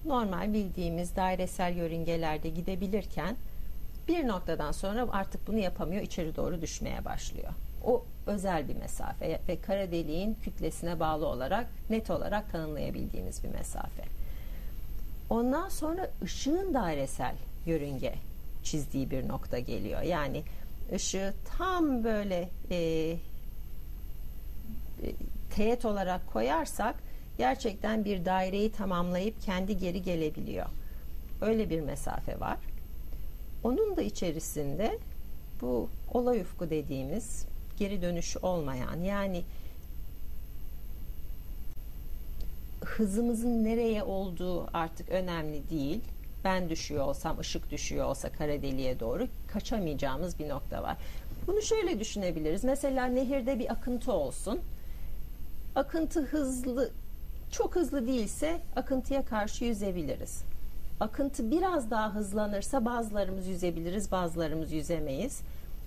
[0.09, 3.37] normal bildiğimiz dairesel yörüngelerde gidebilirken
[4.09, 7.53] bir noktadan sonra artık bunu yapamıyor, içeri doğru düşmeye başlıyor.
[7.85, 14.03] O özel bir mesafe ve kara deliğin kütlesine bağlı olarak net olarak tanımlayabildiğimiz bir mesafe.
[15.31, 17.35] Ondan sonra ışığın dairesel
[17.66, 18.14] yörünge
[18.64, 20.03] çizdiği bir nokta geliyor.
[20.03, 20.42] Yani
[20.95, 23.16] ışığı tam böyle e, e,
[25.55, 26.95] teğet olarak koyarsak
[27.38, 30.66] gerçekten bir daireyi tamamlayıp kendi geri gelebiliyor.
[31.40, 32.59] Öyle bir mesafe var.
[33.64, 34.99] Onun da içerisinde
[35.61, 37.46] bu olay ufku dediğimiz
[37.79, 39.42] geri dönüş olmayan yani
[42.85, 46.01] hızımızın nereye olduğu artık önemli değil.
[46.44, 50.96] Ben düşüyor olsam, ışık düşüyor olsa kara deliğe doğru kaçamayacağımız bir nokta var.
[51.46, 52.64] Bunu şöyle düşünebiliriz.
[52.64, 54.61] Mesela nehirde bir akıntı olsun.
[55.75, 56.90] Akıntı hızlı,
[57.51, 60.43] çok hızlı değilse akıntıya karşı yüzebiliriz.
[61.01, 65.41] Akıntı biraz daha hızlanırsa bazılarımız yüzebiliriz, bazılarımız yüzemeyiz.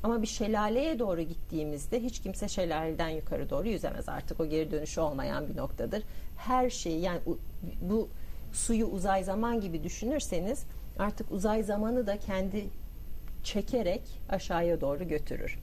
[0.04, 4.10] Ama bir şelaleye doğru gittiğimizde hiç kimse şelaleden yukarı doğru yüzemez.
[4.10, 6.04] Artık o geri dönüşü olmayan bir noktadır.
[6.38, 7.19] Her şeyi yani
[7.82, 8.10] bu
[8.54, 10.63] suyu uzay zaman gibi düşünürseniz
[11.00, 12.65] artık uzay zamanı da kendi
[13.43, 15.60] çekerek aşağıya doğru götürür.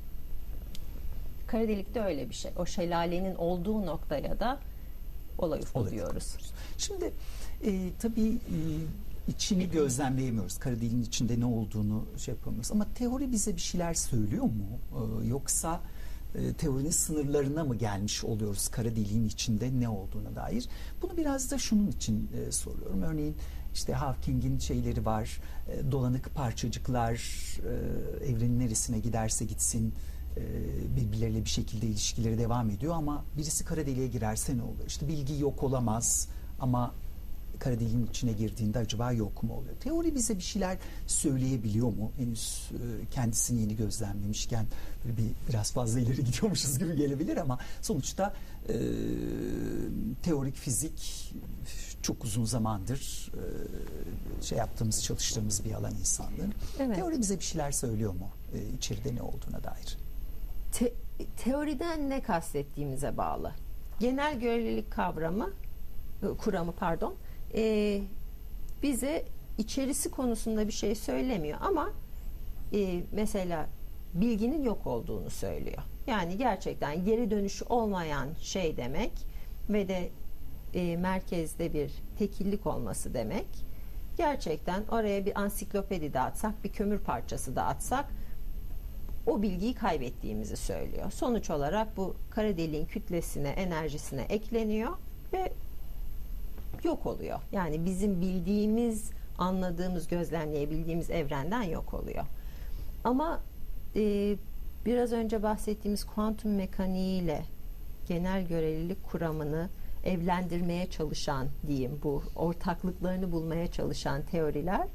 [1.47, 2.51] Kara delikte öyle bir şey.
[2.59, 4.59] O şelalenin olduğu noktaya da
[5.39, 6.37] olay ufku diyoruz.
[6.79, 7.13] Şimdi
[7.65, 8.59] e, tabii e,
[9.29, 10.59] içini gözlemleyemiyoruz.
[10.59, 12.73] Kara deliğin içinde ne olduğunu şey yapamıyoruz.
[12.73, 14.79] Ama teori bize bir şeyler söylüyor mu?
[14.93, 15.81] Ee, yoksa
[16.35, 20.69] e, teorinin sınırlarına mı gelmiş oluyoruz kara deliğin içinde ne olduğuna dair?
[21.03, 23.03] Bunu biraz da şunun için e, soruyorum.
[23.03, 23.37] Örneğin
[23.75, 25.41] işte Hawking'in şeyleri var.
[25.69, 27.15] E, dolanık parçacıklar
[28.25, 29.95] e, evrenin neresine giderse gitsin e,
[30.97, 34.87] birbirleriyle bir şekilde ilişkileri devam ediyor ama birisi kara deliğe girerse ne olur?
[34.87, 36.29] İşte bilgi yok olamaz
[36.61, 36.95] ama
[37.59, 39.75] kara deliğin içine girdiğinde acaba yok mu oluyor?
[39.81, 42.13] Teori bize bir şeyler söyleyebiliyor mu?
[42.17, 44.67] Henüz e, kendisini yeni gözlemlemişken
[45.05, 48.35] böyle bir biraz fazla ileri gidiyormuşuz gibi gelebilir ama sonuçta
[48.69, 48.75] e,
[50.23, 51.33] teorik fizik
[52.03, 56.55] çok uzun zamandır e, şey yaptığımız, çalıştığımız bir alan insanlığın.
[56.79, 56.97] Evet.
[56.97, 58.29] Teori bize bir şeyler söylüyor mu?
[58.55, 60.06] E, içeride ne olduğuna dair.
[60.77, 60.93] Te,
[61.37, 63.53] teoriden ne kastettiğimize bağlı.
[64.01, 65.51] Genel görelilik kavramı
[66.23, 67.15] e, kuramı pardon
[67.55, 68.01] e,
[68.83, 69.25] bize
[69.59, 71.91] içerisi konusunda bir şey söylemiyor ama
[72.73, 73.67] e, mesela
[74.15, 75.83] bilginin yok olduğunu söylüyor.
[76.07, 79.13] Yani gerçekten geri dönüşü olmayan şey demek
[79.69, 80.09] ve de
[80.75, 83.47] e, merkezde bir tekillik olması demek.
[84.17, 88.05] Gerçekten oraya bir ansiklopedi dağıtsak, bir kömür parçası dağıtsak
[89.27, 91.11] o bilgiyi kaybettiğimizi söylüyor.
[91.11, 94.93] Sonuç olarak bu kara deliğin kütlesine, enerjisine ekleniyor
[95.33, 95.53] ve
[96.85, 97.39] yok oluyor.
[97.53, 102.25] Yani bizim bildiğimiz, anladığımız, gözlemleyebildiğimiz evrenden yok oluyor.
[103.05, 103.41] Ama
[103.97, 104.37] e,
[104.87, 107.43] biraz önce bahsettiğimiz kuantum mekaniğiyle
[108.09, 109.69] genel görelilik kuramını
[110.05, 114.87] evlendirmeye çalışan diyeyim bu ortaklıklarını bulmaya çalışan teoriler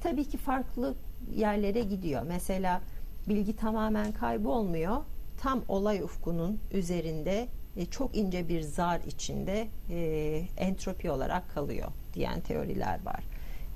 [0.00, 0.94] tabii ki farklı
[1.36, 2.22] yerlere gidiyor.
[2.28, 2.80] Mesela
[3.28, 4.96] bilgi tamamen kaybolmuyor.
[5.40, 12.40] Tam olay ufkunun üzerinde e, çok ince bir zar içinde e, entropi olarak kalıyor diyen
[12.40, 13.24] teoriler var.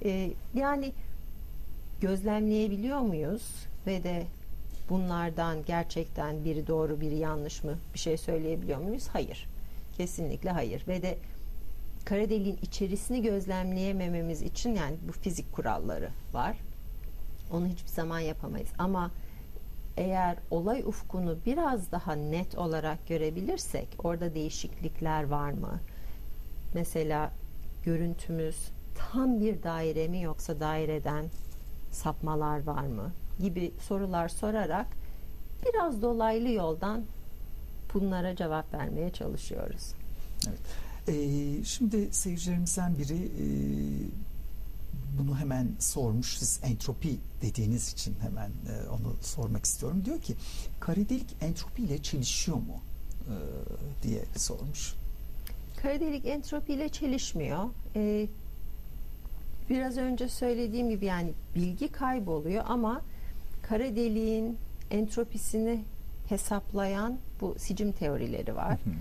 [0.04, 0.92] E, yani
[2.00, 3.42] gözlemleyebiliyor muyuz
[3.86, 4.26] ve de
[4.90, 9.08] bunlardan gerçekten biri doğru biri yanlış mı bir şey söyleyebiliyor muyuz?
[9.12, 9.46] Hayır.
[9.96, 10.84] Kesinlikle hayır.
[10.88, 11.18] Ve de
[12.04, 16.56] kara deliğin içerisini gözlemleyemememiz için yani bu fizik kuralları var.
[17.52, 18.68] Onu hiçbir zaman yapamayız.
[18.78, 19.10] Ama
[19.96, 25.80] eğer olay ufkunu biraz daha net olarak görebilirsek orada değişiklikler var mı?
[26.74, 27.30] Mesela
[27.84, 28.56] görüntümüz
[28.94, 31.24] tam bir daire mi yoksa daireden
[31.92, 34.86] sapmalar var mı gibi sorular sorarak
[35.66, 37.04] biraz dolaylı yoldan
[37.94, 39.92] bunlara cevap vermeye çalışıyoruz.
[40.48, 40.60] Evet.
[41.08, 43.46] Ee, şimdi seyircilerimizden biri e,
[45.18, 46.38] bunu hemen sormuş.
[46.38, 50.02] Siz entropi dediğiniz için hemen e, onu sormak istiyorum.
[50.04, 50.34] Diyor ki
[50.80, 52.80] kara delik entropi ile çelişiyor mu
[53.28, 53.34] e,
[54.02, 54.94] diye sormuş.
[55.82, 57.64] Kara delik entropi ile çelişmiyor.
[57.96, 58.26] Ee,
[59.70, 63.02] biraz önce söylediğim gibi yani bilgi kayboluyor ama
[63.62, 64.58] kara deliğin
[64.90, 65.80] entropisini
[66.28, 68.70] hesaplayan bu sicim teorileri var.
[68.70, 68.94] Hı hı.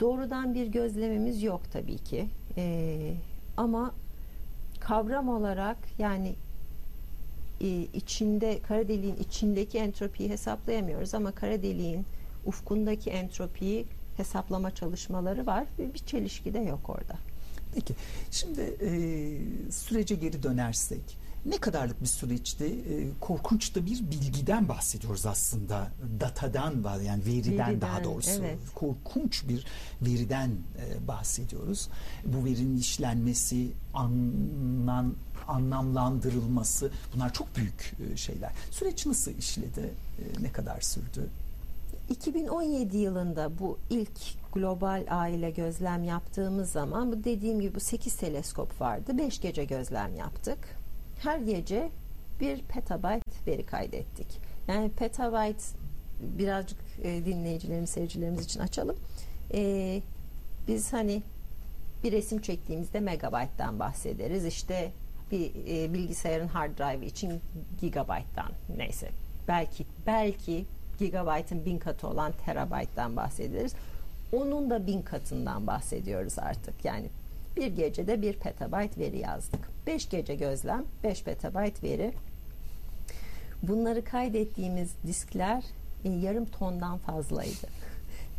[0.00, 2.26] Doğrudan bir gözlemimiz yok tabii ki.
[2.56, 3.14] Ee,
[3.56, 3.94] ama
[4.84, 6.34] kavram olarak yani
[7.60, 12.06] e, içinde kara deliğin içindeki entropiyi hesaplayamıyoruz ama kara deliğin
[12.46, 17.18] ufkundaki entropiyi hesaplama çalışmaları var ve bir çelişki de yok orada.
[17.74, 17.94] Peki
[18.30, 18.90] şimdi e,
[19.72, 22.64] sürece geri dönersek ne kadarlık bir süreçti?
[22.64, 25.88] E, korkunç da bir bilgiden bahsediyoruz aslında.
[26.20, 28.30] Datadan var yani veriden, Veriden, daha doğrusu.
[28.40, 28.58] evet.
[28.74, 29.66] Korkunç bir
[30.02, 31.88] veriden e, bahsediyoruz.
[32.24, 35.14] Bu verinin işlenmesi, anlam,
[35.48, 38.52] anlamlandırılması bunlar çok büyük e, şeyler.
[38.70, 39.90] Süreç nasıl işledi?
[40.18, 41.28] E, ne kadar sürdü?
[42.10, 48.80] 2017 yılında bu ilk global aile gözlem yaptığımız zaman bu dediğim gibi bu 8 teleskop
[48.80, 49.18] vardı.
[49.18, 50.58] 5 gece gözlem yaptık.
[51.22, 51.90] Her gece
[52.40, 54.26] bir petabyte veri kaydettik.
[54.68, 55.64] Yani petabyte
[56.20, 58.96] birazcık e, dinleyicilerimiz, seyircilerimiz için açalım.
[59.54, 60.00] E,
[60.68, 61.22] biz hani
[62.04, 64.44] bir resim çektiğimizde megabayttan bahsederiz.
[64.44, 64.90] İşte
[65.30, 67.40] bir e, bilgisayarın hard drive için
[67.80, 69.08] gigabayttan neyse.
[69.48, 70.64] Belki belki
[70.98, 73.74] gigabaytın bin katı olan terabayttan bahsederiz.
[74.32, 76.84] Onun da bin katından bahsediyoruz artık.
[76.84, 77.06] Yani
[77.56, 79.60] bir gecede bir petabayt veri yazdık.
[79.86, 82.12] Beş gece gözlem, beş petabayt veri.
[83.62, 85.64] Bunları kaydettiğimiz diskler
[86.04, 87.66] e, yarım tondan fazlaydı.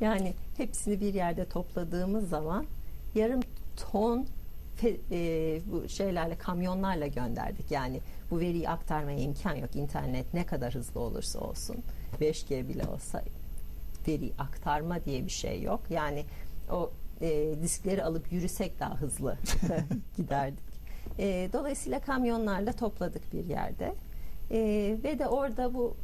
[0.01, 2.65] Yani hepsini bir yerde topladığımız zaman
[3.15, 3.39] yarım
[3.91, 4.27] ton
[4.83, 7.71] e, bu şeylerle kamyonlarla gönderdik.
[7.71, 7.99] Yani
[8.31, 9.75] bu veriyi aktarmaya imkan yok.
[9.75, 11.77] İnternet ne kadar hızlı olursa olsun
[12.21, 13.23] 5G bile olsa
[14.07, 15.81] veri aktarma diye bir şey yok.
[15.89, 16.25] Yani
[16.71, 19.37] o e, diskleri alıp yürüsek daha hızlı
[20.17, 20.75] giderdik.
[21.19, 23.93] E, dolayısıyla kamyonlarla topladık bir yerde.
[24.51, 24.59] E,
[25.03, 25.95] ve de orada bu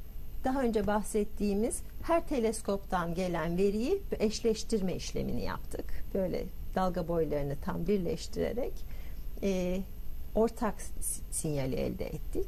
[0.43, 5.85] daha önce bahsettiğimiz her teleskoptan gelen veriyi eşleştirme işlemini yaptık.
[6.13, 6.45] Böyle
[6.75, 8.73] dalga boylarını tam birleştirerek
[9.43, 9.81] e,
[10.35, 10.75] ortak
[11.31, 12.47] sinyali elde ettik.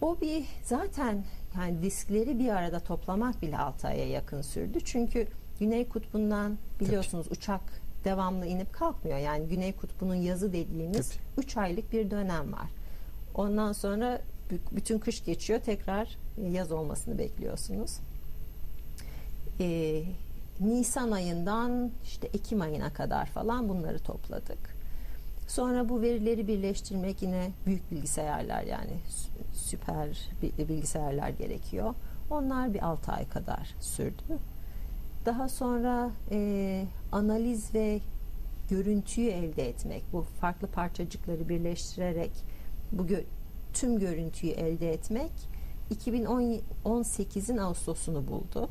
[0.00, 1.24] O bir zaten
[1.56, 4.78] yani diskleri bir arada toplamak bile 6 aya yakın sürdü.
[4.84, 5.28] Çünkü
[5.60, 7.60] Güney Kutbu'ndan biliyorsunuz uçak
[8.04, 9.18] devamlı inip kalkmıyor.
[9.18, 11.44] Yani Güney Kutbu'nun yazı dediğimiz Tabii.
[11.46, 12.66] 3 aylık bir dönem var.
[13.34, 14.20] Ondan sonra
[14.72, 17.98] bütün kış geçiyor tekrar e, yaz olmasını bekliyorsunuz.
[19.60, 20.02] Ee,
[20.60, 24.76] Nisan ayından işte Ekim ayına kadar falan bunları topladık.
[25.48, 31.94] Sonra bu verileri birleştirmek yine büyük bilgisayarlar yani sü- süper bi- bilgisayarlar gerekiyor.
[32.30, 34.38] Onlar bir 6 ay kadar sürdü.
[35.26, 38.00] Daha sonra e, analiz ve
[38.70, 42.30] görüntüyü elde etmek, bu farklı parçacıkları birleştirerek
[42.92, 43.24] bu gö-
[43.74, 45.32] tüm görüntüyü elde etmek
[45.94, 48.68] 2018'in Ağustos'unu buldu.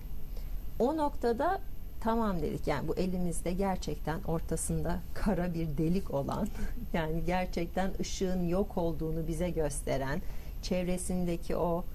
[0.80, 1.62] O noktada
[2.02, 6.48] tamam dedik yani bu elimizde gerçekten ortasında kara bir delik olan
[6.94, 10.22] yani gerçekten ışığın yok olduğunu bize gösteren
[10.62, 11.86] çevresindeki o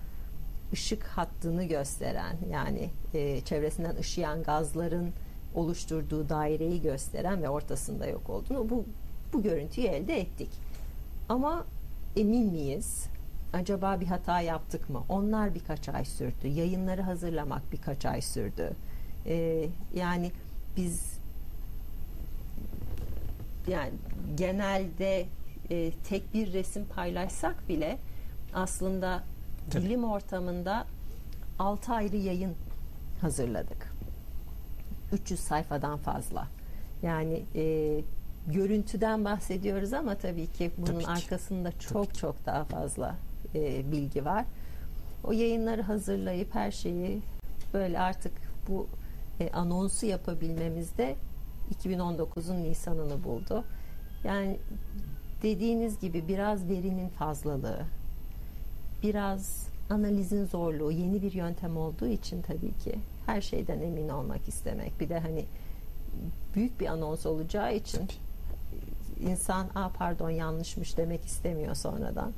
[0.73, 5.13] ışık hattını gösteren yani e, çevresinden ışıyan gazların
[5.55, 8.85] oluşturduğu daireyi gösteren ve ortasında yok olduğunu bu
[9.33, 10.49] bu görüntüyü elde ettik.
[11.29, 11.65] Ama
[12.17, 13.07] emin miyiz?
[13.53, 15.05] Acaba bir hata yaptık mı?
[15.09, 16.49] Onlar birkaç ay sürdü.
[16.49, 18.71] Yayınları hazırlamak birkaç ay sürdü.
[19.27, 20.33] Ee, yani
[20.77, 21.19] biz
[23.69, 23.93] yani
[24.37, 25.27] genelde
[25.71, 27.99] e, tek bir resim paylaşsak bile
[28.55, 29.23] aslında
[29.71, 29.85] Tabii.
[29.85, 30.87] bilim ortamında
[31.59, 32.55] 6 ayrı yayın
[33.21, 33.93] hazırladık.
[35.13, 36.47] 300 sayfadan fazla.
[37.03, 38.01] Yani e,
[38.47, 41.11] görüntüden bahsediyoruz ama tabii ki bunun Tabii ki.
[41.11, 43.17] arkasında çok Tabii çok daha fazla
[43.55, 44.45] e, bilgi var.
[45.25, 47.23] O yayınları hazırlayıp her şeyi
[47.75, 48.33] böyle artık
[48.69, 48.87] bu
[49.41, 51.17] e, anonsu yapabilmemizde
[51.85, 53.65] 2019'un Nisan'ını buldu.
[54.25, 54.59] Yani
[55.43, 57.79] dediğiniz gibi biraz verinin fazlalığı,
[59.03, 65.01] biraz analizin zorluğu, yeni bir yöntem olduğu için tabii ki her şeyden emin olmak istemek.
[65.01, 65.45] Bir de hani
[66.55, 68.09] büyük bir anons olacağı için
[69.21, 72.33] insan "Aa pardon yanlışmış" demek istemiyor sonradan.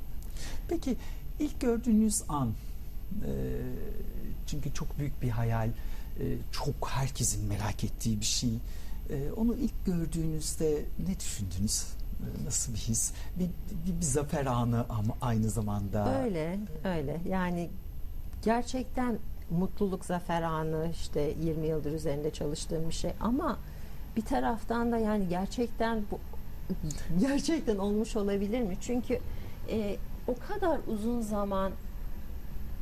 [0.67, 0.95] Peki
[1.39, 2.49] ilk gördüğünüz an
[3.25, 3.31] e,
[4.47, 5.69] çünkü çok büyük bir hayal,
[6.19, 8.49] e, çok herkesin merak ettiği bir şey.
[9.09, 11.85] E, onu ilk gördüğünüzde ne düşündünüz?
[12.45, 13.13] Nasıl bir his?
[13.39, 13.49] Bir,
[13.85, 16.23] bir, bir zafer anı ama aynı zamanda.
[16.23, 17.21] Öyle, öyle.
[17.29, 17.69] Yani
[18.43, 23.57] gerçekten mutluluk zafer anı işte 20 yıldır üzerinde çalıştığım bir şey ama
[24.15, 26.19] bir taraftan da yani gerçekten bu
[27.27, 28.77] gerçekten olmuş olabilir mi?
[28.81, 29.19] Çünkü
[29.69, 31.71] e, o kadar uzun zaman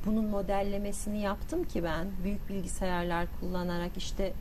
[0.05, 4.33] bunun modellemesini yaptım ki ben büyük bilgisayarlar kullanarak işte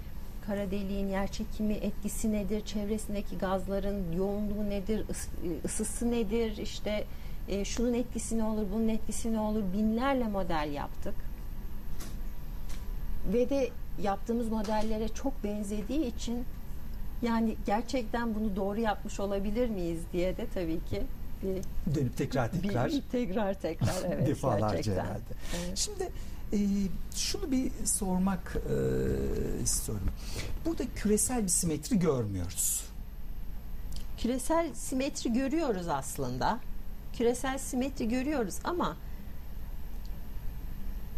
[0.46, 5.04] kara deliğin yer çekimi etkisi nedir, çevresindeki gazların yoğunluğu nedir,
[5.64, 7.04] ısısı nedir, işte
[7.48, 11.14] e, şunun etkisi ne olur, bunun etkisi ne olur binlerle model yaptık.
[13.32, 13.68] Ve de
[14.02, 16.44] yaptığımız modellere çok benzediği için
[17.22, 21.02] yani gerçekten bunu doğru yapmış olabilir miyiz diye de tabii ki
[21.42, 25.04] bir dönüp tekrar tekrar bir, tekrar tekrar evet defalarca gerçekten.
[25.04, 25.20] herhalde.
[25.66, 25.78] Evet.
[25.78, 26.08] Şimdi
[26.52, 26.58] e,
[27.14, 30.06] şunu bir sormak e, istiyorum.
[30.66, 32.84] Burada küresel bir simetri görmüyoruz.
[34.18, 36.58] Küresel simetri görüyoruz aslında.
[37.12, 38.96] Küresel simetri görüyoruz ama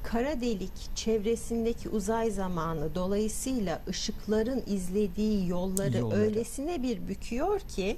[0.03, 6.21] kara delik çevresindeki uzay zamanı dolayısıyla ışıkların izlediği yolları, yolları.
[6.21, 7.97] öylesine bir büküyor ki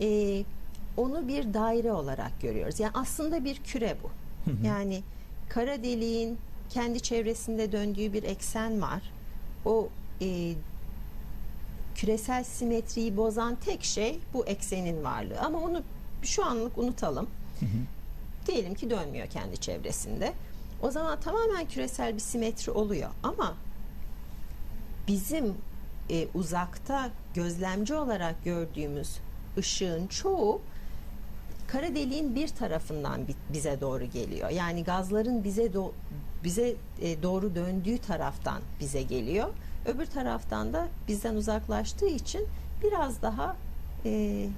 [0.00, 0.42] e,
[0.96, 2.80] onu bir daire olarak görüyoruz.
[2.80, 4.10] Yani aslında bir küre bu.
[4.66, 5.02] Yani
[5.48, 6.38] kara deliğin
[6.72, 9.02] kendi çevresinde döndüğü bir eksen var.
[9.64, 9.88] O
[10.20, 10.54] e,
[11.94, 15.40] küresel simetriyi bozan tek şey bu eksenin varlığı.
[15.40, 15.82] Ama onu
[16.22, 17.30] şu anlık unutalım.
[18.46, 20.32] Diyelim ki dönmüyor kendi çevresinde.
[20.82, 23.10] O zaman tamamen küresel bir simetri oluyor.
[23.22, 23.54] Ama
[25.08, 25.54] bizim
[26.10, 29.18] e, uzakta gözlemci olarak gördüğümüz
[29.58, 30.60] ışığın çoğu
[31.72, 33.20] kara deliğin bir tarafından
[33.52, 34.50] bize doğru geliyor.
[34.50, 35.92] Yani gazların bize do-
[36.44, 39.48] bize e, doğru döndüğü taraftan bize geliyor.
[39.86, 42.46] Öbür taraftan da bizden uzaklaştığı için
[42.82, 43.56] biraz daha
[44.04, 44.48] e,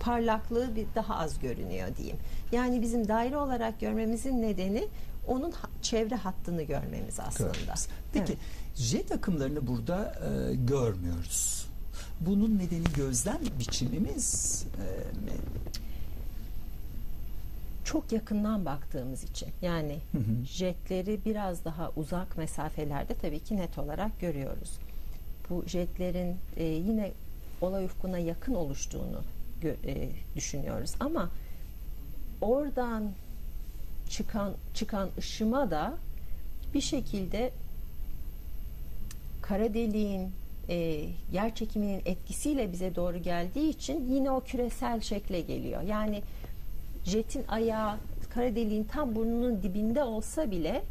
[0.00, 2.18] parlaklığı bir daha az görünüyor diyeyim.
[2.52, 4.88] Yani bizim daire olarak görmemizin nedeni
[5.26, 7.52] onun çevre hattını görmemiz aslında.
[7.52, 7.88] Görmemiz.
[8.12, 8.76] Peki evet.
[8.76, 11.71] jet akımlarını burada e, görmüyoruz.
[12.26, 14.84] Bunun nedeni gözlem biçimimiz e,
[15.24, 15.36] mi?
[17.84, 20.44] Çok yakından baktığımız için yani hı hı.
[20.44, 24.70] jetleri biraz daha uzak mesafelerde tabii ki net olarak görüyoruz.
[25.50, 27.12] Bu jetlerin e, yine
[27.60, 29.22] olay ufkuna yakın oluştuğunu
[29.64, 31.30] e, düşünüyoruz ama
[32.40, 33.10] oradan
[34.10, 35.94] çıkan çıkan ışıma da
[36.74, 37.52] bir şekilde
[39.42, 40.32] kara deliğin
[40.72, 45.82] e, yer çekiminin etkisiyle bize doğru geldiği için yine o küresel şekle geliyor.
[45.82, 46.22] Yani
[47.04, 47.96] jetin ayağı
[48.34, 50.82] kara deliğin tam burnunun dibinde olsa bile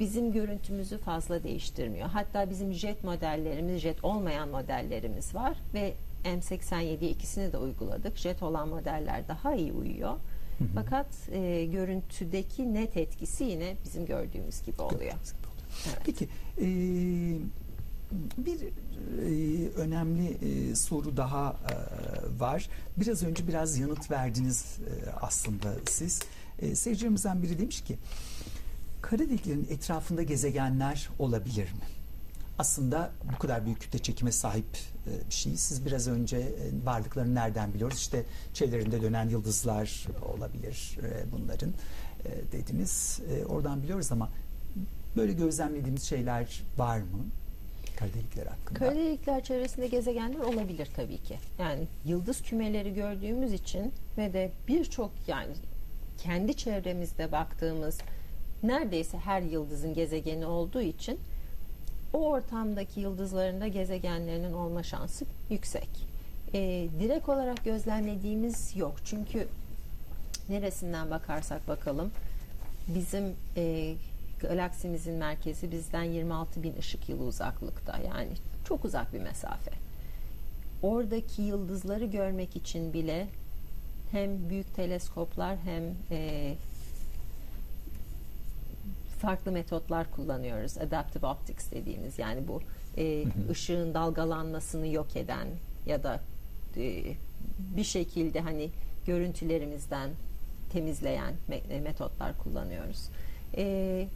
[0.00, 2.08] bizim görüntümüzü fazla değiştirmiyor.
[2.08, 8.16] Hatta bizim jet modellerimiz, jet olmayan modellerimiz var ve M87 ikisini de uyguladık.
[8.16, 10.10] Jet olan modeller daha iyi uyuyor.
[10.58, 10.68] Hı hı.
[10.74, 15.14] Fakat e, görüntüdeki net etkisi yine bizim gördüğümüz gibi oluyor.
[15.86, 16.02] Evet.
[16.04, 16.28] Peki
[16.60, 16.66] e,
[18.36, 21.74] bir e, önemli e, soru daha e,
[22.40, 22.68] var.
[22.96, 26.22] Biraz önce biraz yanıt verdiniz e, aslında siz.
[26.58, 27.96] E, seyircilerimizden biri demiş ki
[29.02, 31.84] kara deliklerin etrafında gezegenler olabilir mi?
[32.58, 35.56] Aslında bu kadar büyük kütle çekime sahip e, bir şey.
[35.56, 37.98] Siz biraz önce e, varlıklarını nereden biliyoruz?
[37.98, 38.24] İşte
[38.54, 41.72] çevrelerinde dönen yıldızlar olabilir e, bunların
[42.52, 43.20] dediniz.
[43.48, 44.30] Oradan biliyoruz ama
[45.16, 47.24] böyle gözlemlediğimiz şeyler var mı?
[47.96, 48.78] Kara delikler hakkında.
[48.78, 51.38] Kara delikler çevresinde gezegenler olabilir tabii ki.
[51.58, 55.52] Yani yıldız kümeleri gördüğümüz için ve de birçok yani
[56.18, 57.98] kendi çevremizde baktığımız
[58.62, 61.20] neredeyse her yıldızın gezegeni olduğu için
[62.12, 65.88] o ortamdaki yıldızların da gezegenlerinin olma şansı yüksek.
[66.54, 68.94] E, direkt olarak gözlemlediğimiz yok.
[69.04, 69.48] Çünkü
[70.48, 72.10] neresinden bakarsak bakalım
[72.88, 73.24] bizim
[73.56, 73.94] e,
[74.48, 77.98] galaksimizin merkezi bizden 26 bin ışık yılı uzaklıkta.
[77.98, 78.30] Yani
[78.68, 79.70] çok uzak bir mesafe.
[80.82, 83.26] Oradaki yıldızları görmek için bile
[84.12, 86.54] hem büyük teleskoplar hem e,
[89.20, 90.78] farklı metotlar kullanıyoruz.
[90.78, 92.60] Adaptive optics dediğimiz yani bu
[92.96, 95.46] e, ışığın dalgalanmasını yok eden
[95.86, 96.20] ya da
[96.76, 97.02] e,
[97.76, 98.70] bir şekilde hani
[99.06, 100.10] görüntülerimizden
[100.72, 101.34] temizleyen
[101.82, 103.08] metotlar kullanıyoruz.
[103.56, 104.06] E,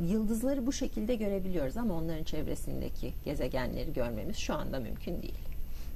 [0.00, 5.38] yıldızları bu şekilde görebiliyoruz ama onların çevresindeki gezegenleri görmemiz şu anda mümkün değil.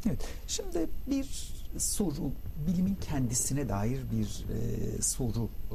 [0.06, 0.28] Evet.
[0.46, 2.32] Şimdi bir soru
[2.66, 5.74] bilimin kendisine dair bir e, soru e,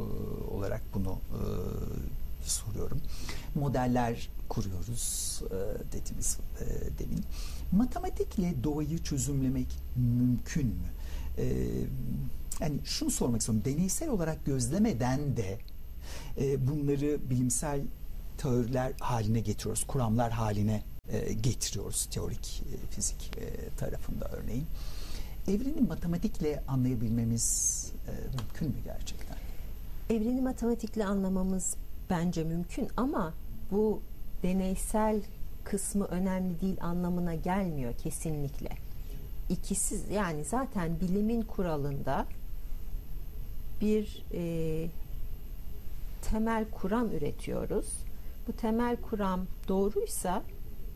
[0.54, 1.42] olarak bunu e,
[2.48, 3.02] soruyorum.
[3.56, 6.66] Modeller kuruyoruz e, dediniz e,
[7.00, 7.24] demin.
[7.72, 10.90] Matematikle doğayı çözümlemek mümkün mü?
[11.38, 11.46] E,
[12.60, 13.66] yani şunu sormak istiyorum.
[13.66, 15.58] Deneysel olarak gözlemeden de
[16.38, 17.82] e, bunları bilimsel
[18.38, 19.84] teoriler haline getiriyoruz.
[19.84, 24.66] Kuramlar haline e, getiriyoruz teorik e, fizik e, tarafında örneğin.
[25.48, 29.38] Evreni matematikle anlayabilmemiz e, mümkün mü gerçekten?
[30.10, 31.76] Evreni matematikle anlamamız
[32.10, 33.34] bence mümkün ama
[33.72, 34.02] bu
[34.44, 35.22] deneysel
[35.64, 38.70] kısmı önemli değil anlamına gelmiyor kesinlikle.
[39.50, 42.26] İkisi yani zaten bilimin kuralında
[43.82, 44.88] bir e,
[46.22, 48.05] temel kuram üretiyoruz.
[48.48, 50.44] Bu temel kuram doğruysa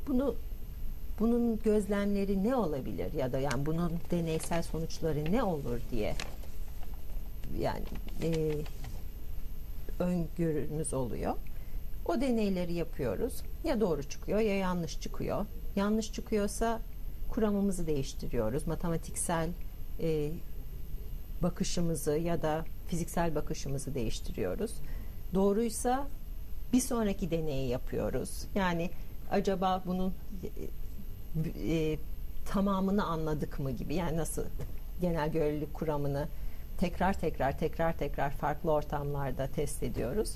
[0.08, 0.36] bunu
[1.20, 6.16] bunun gözlemleri ne olabilir ya da yani bunun deneysel sonuçları ne olur diye
[7.60, 7.84] yani
[8.24, 8.56] e,
[10.00, 11.36] öngörümüz oluyor.
[12.06, 13.42] O deneyleri yapıyoruz.
[13.64, 15.46] Ya doğru çıkıyor ya yanlış çıkıyor.
[15.76, 16.82] Yanlış çıkıyorsa
[17.30, 18.68] kuramımızı değiştiriyoruz.
[18.68, 19.50] Matematiksel
[20.00, 20.32] e,
[21.44, 24.72] bakışımızı ya da fiziksel bakışımızı değiştiriyoruz.
[25.34, 26.08] Doğruysa
[26.74, 28.46] bir sonraki deneyi yapıyoruz.
[28.56, 28.90] Yani
[29.32, 30.14] acaba bunun
[30.44, 32.00] e, e,
[32.46, 34.44] tamamını anladık mı gibi yani nasıl
[35.02, 36.28] genel görelilik kuramını
[36.78, 40.36] tekrar tekrar tekrar tekrar farklı ortamlarda test ediyoruz.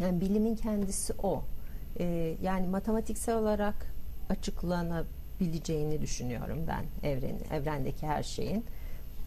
[0.00, 1.42] Yani bilimin kendisi o.
[1.98, 3.74] E, yani matematiksel olarak
[4.30, 8.64] açıklanabileceğini düşünüyorum ben evreni, evrendeki her şeyin.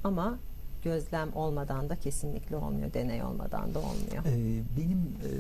[0.04, 0.38] Ama
[0.84, 2.94] gözlem olmadan da kesinlikle olmuyor.
[2.94, 4.26] Deney olmadan da olmuyor.
[4.26, 5.32] Ee, benim e,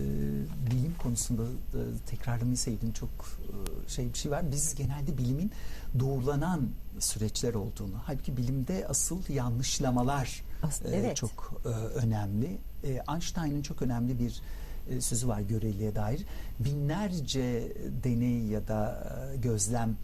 [0.71, 1.79] bilim konusunda e,
[2.09, 4.51] tekrarlamayı sevdiğim çok e, şey bir şey var.
[4.51, 5.51] Biz genelde bilimin
[5.99, 6.61] doğrulanan
[6.99, 11.15] süreçler olduğunu, halbuki bilimde asıl yanlışlamalar Aslında, e, evet.
[11.15, 12.57] çok e, önemli.
[12.83, 14.41] E, Einstein'ın çok önemli bir
[14.89, 16.25] e, sözü var göreliğe dair.
[16.59, 17.73] Binlerce
[18.03, 19.95] deney ya da e, gözlem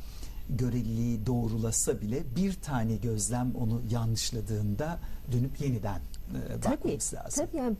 [0.49, 4.99] göreliliği doğrulasa bile bir tane gözlem onu yanlışladığında
[5.31, 7.45] dönüp yeniden e, Tabii, bakmamız lazım.
[7.45, 7.75] tabii yani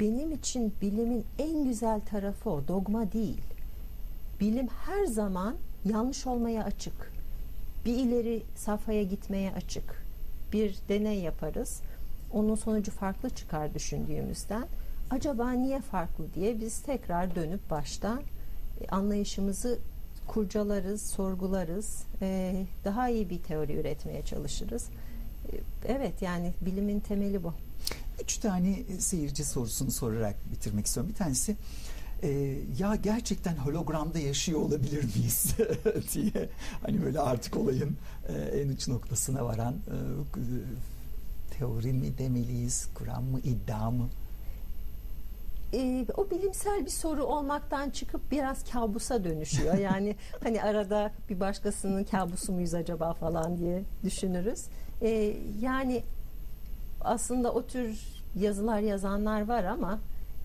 [0.00, 3.40] benim için bilimin en güzel tarafı o, dogma değil.
[4.40, 7.12] Bilim her zaman yanlış olmaya açık.
[7.84, 10.04] Bir ileri safhaya gitmeye açık.
[10.52, 11.80] Bir deney yaparız.
[12.32, 14.64] Onun sonucu farklı çıkar düşündüğümüzden.
[15.10, 18.22] Acaba niye farklı diye biz tekrar dönüp baştan
[18.80, 19.78] e, anlayışımızı
[20.26, 22.02] kurcalarız, sorgularız.
[22.22, 22.54] E,
[22.84, 24.86] daha iyi bir teori üretmeye çalışırız.
[25.52, 25.56] E,
[25.88, 27.54] Evet yani bilimin temeli bu.
[28.22, 31.12] Üç tane seyirci sorusunu sorarak bitirmek istiyorum.
[31.12, 31.56] Bir tanesi
[32.22, 32.28] e,
[32.78, 35.54] ya gerçekten hologramda yaşıyor olabilir miyiz
[36.14, 36.48] diye
[36.82, 37.96] hani böyle artık olayın
[38.28, 39.96] e, en uç noktasına varan e,
[41.58, 44.08] teori mi demeliyiz, kuram mı, iddia mı?
[45.74, 49.74] E, o bilimsel bir soru olmaktan çıkıp biraz kabusa dönüşüyor.
[49.84, 54.66] Yani hani arada bir başkasının kabusu muyuz acaba falan diye düşünürüz.
[55.02, 56.02] E, yani
[57.00, 58.00] aslında o tür
[58.36, 59.98] yazılar yazanlar var ama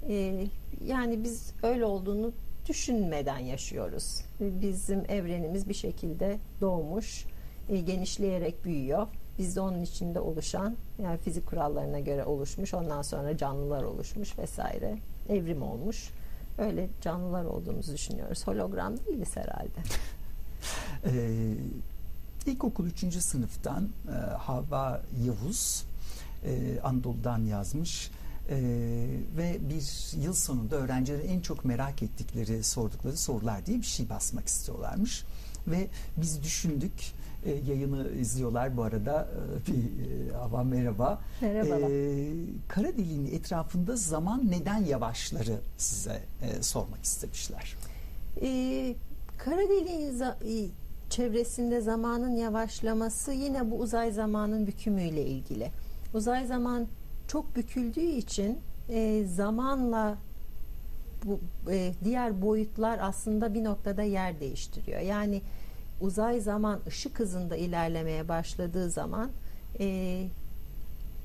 [0.09, 0.47] e,
[0.85, 2.31] yani biz öyle olduğunu
[2.67, 4.21] düşünmeden yaşıyoruz.
[4.39, 7.25] Bizim evrenimiz bir şekilde doğmuş,
[7.69, 9.07] e, genişleyerek büyüyor.
[9.37, 14.97] Biz de onun içinde oluşan yani fizik kurallarına göre oluşmuş, ondan sonra canlılar oluşmuş vesaire.
[15.29, 16.09] Evrim olmuş.
[16.57, 18.47] Öyle canlılar olduğumuzu düşünüyoruz.
[18.47, 19.79] Hologram değiliz herhalde.
[21.05, 21.53] Ee,
[22.45, 23.15] ilkokul 3.
[23.15, 25.85] sınıftan e, Hava Yavuz
[26.45, 28.11] e, Anadolu'dan yazmış
[28.49, 28.57] e,
[29.37, 34.47] ve bir yıl sonunda öğrencilerin en çok merak ettikleri sordukları sorular diye bir şey basmak
[34.47, 35.23] istiyorlarmış
[35.67, 37.13] ve biz düşündük
[37.45, 39.27] e, yayını izliyorlar bu arada
[39.67, 41.89] e, bir e, hava merhaba Merhabalar.
[41.89, 42.33] e,
[42.67, 47.75] kara deliğin etrafında zaman neden yavaşları size e, sormak istemişler
[48.41, 48.95] Ee,
[49.37, 50.69] kara deliğin za- e,
[51.09, 55.71] çevresinde zamanın yavaşlaması yine bu uzay zamanın bükümüyle ilgili.
[56.13, 56.87] Uzay zaman
[57.27, 58.57] çok büküldüğü için
[58.89, 60.15] e, zamanla
[61.25, 61.39] bu
[61.71, 64.99] e, diğer boyutlar aslında bir noktada yer değiştiriyor.
[65.01, 65.41] Yani
[66.01, 69.31] uzay zaman ışık hızında ilerlemeye başladığı zaman
[69.79, 70.27] e,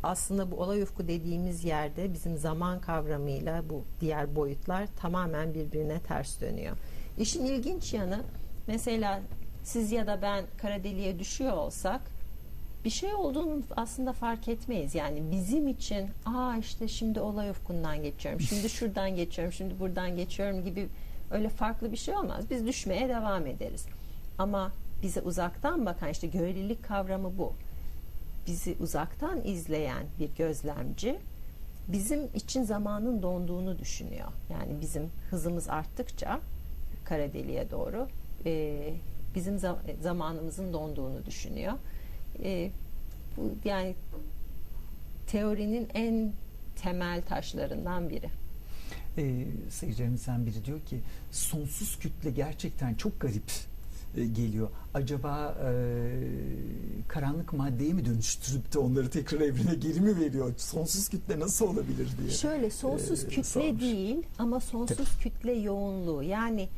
[0.02, 6.40] aslında bu olay ufku dediğimiz yerde bizim zaman kavramıyla bu diğer boyutlar tamamen birbirine ters
[6.40, 6.76] dönüyor.
[7.18, 8.20] İşin ilginç yanı
[8.66, 9.20] mesela
[9.64, 12.00] siz ya da ben kara deliğe düşüyor olsak
[12.84, 14.94] bir şey olduğunu aslında fark etmeyiz.
[14.94, 18.40] Yani bizim için aa işte şimdi olay ufkundan geçiyorum.
[18.40, 19.52] Şimdi şuradan geçiyorum.
[19.52, 20.88] Şimdi buradan geçiyorum gibi
[21.30, 22.44] öyle farklı bir şey olmaz.
[22.50, 23.86] Biz düşmeye devam ederiz.
[24.38, 24.72] Ama
[25.02, 27.52] bize uzaktan bakan işte görelilik kavramı bu.
[28.46, 31.18] Bizi uzaktan izleyen bir gözlemci
[31.88, 34.28] bizim için zamanın donduğunu düşünüyor.
[34.50, 36.40] Yani bizim hızımız arttıkça
[37.04, 38.08] kara deliğe doğru
[38.46, 38.76] e,
[39.34, 41.72] bizim za- zamanımızın donduğunu düşünüyor.
[42.44, 42.70] E,
[43.36, 43.94] bu yani
[45.26, 46.32] teorinin en
[46.82, 48.28] temel taşlarından biri.
[49.18, 51.00] E, seyircilerimizden biri diyor ki
[51.32, 53.52] sonsuz kütle gerçekten çok garip
[54.16, 54.68] geliyor.
[54.94, 55.72] Acaba e,
[57.08, 60.52] karanlık maddeye mi dönüştürüp de onları tekrar evrene geri mi veriyor?
[60.56, 62.30] Sonsuz kütle nasıl olabilir diye.
[62.30, 63.80] Şöyle sonsuz e, kütle sormuş.
[63.80, 66.22] değil ama sonsuz kütle yoğunluğu.
[66.22, 66.68] Yani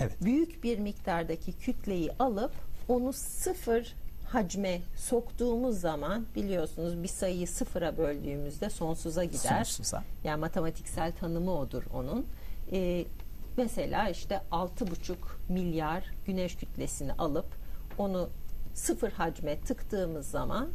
[0.00, 0.12] Evet.
[0.22, 2.52] büyük bir miktardaki kütleyi alıp
[2.88, 3.94] onu sıfır
[4.28, 9.64] hacme soktuğumuz zaman biliyorsunuz bir sayıyı sıfıra böldüğümüzde sonsuza gider.
[9.64, 10.04] Sonsuza.
[10.24, 12.26] Yani matematiksel tanımı odur onun.
[12.72, 13.04] Ee,
[13.58, 15.14] mesela işte 6,5
[15.48, 17.46] milyar güneş kütlesini alıp
[17.98, 18.28] onu
[18.74, 20.68] sıfır hacme tıktığımız zaman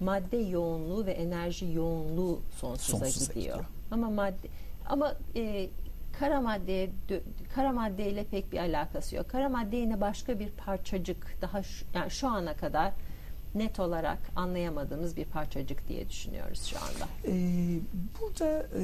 [0.00, 3.56] madde yoğunluğu ve enerji yoğunluğu sonsuza, Sonsuza gidiyor.
[3.56, 3.64] gidiyor.
[3.90, 4.48] Ama madde
[4.86, 5.68] ama e,
[6.18, 6.90] kara maddeye
[7.54, 9.28] kara maddeyle pek bir alakası yok.
[9.28, 12.92] Kara madde yine başka bir parçacık daha şu, yani şu ana kadar
[13.54, 17.08] net olarak anlayamadığımız bir parçacık diye düşünüyoruz şu anda.
[17.26, 17.78] Ee,
[18.20, 18.82] burada e,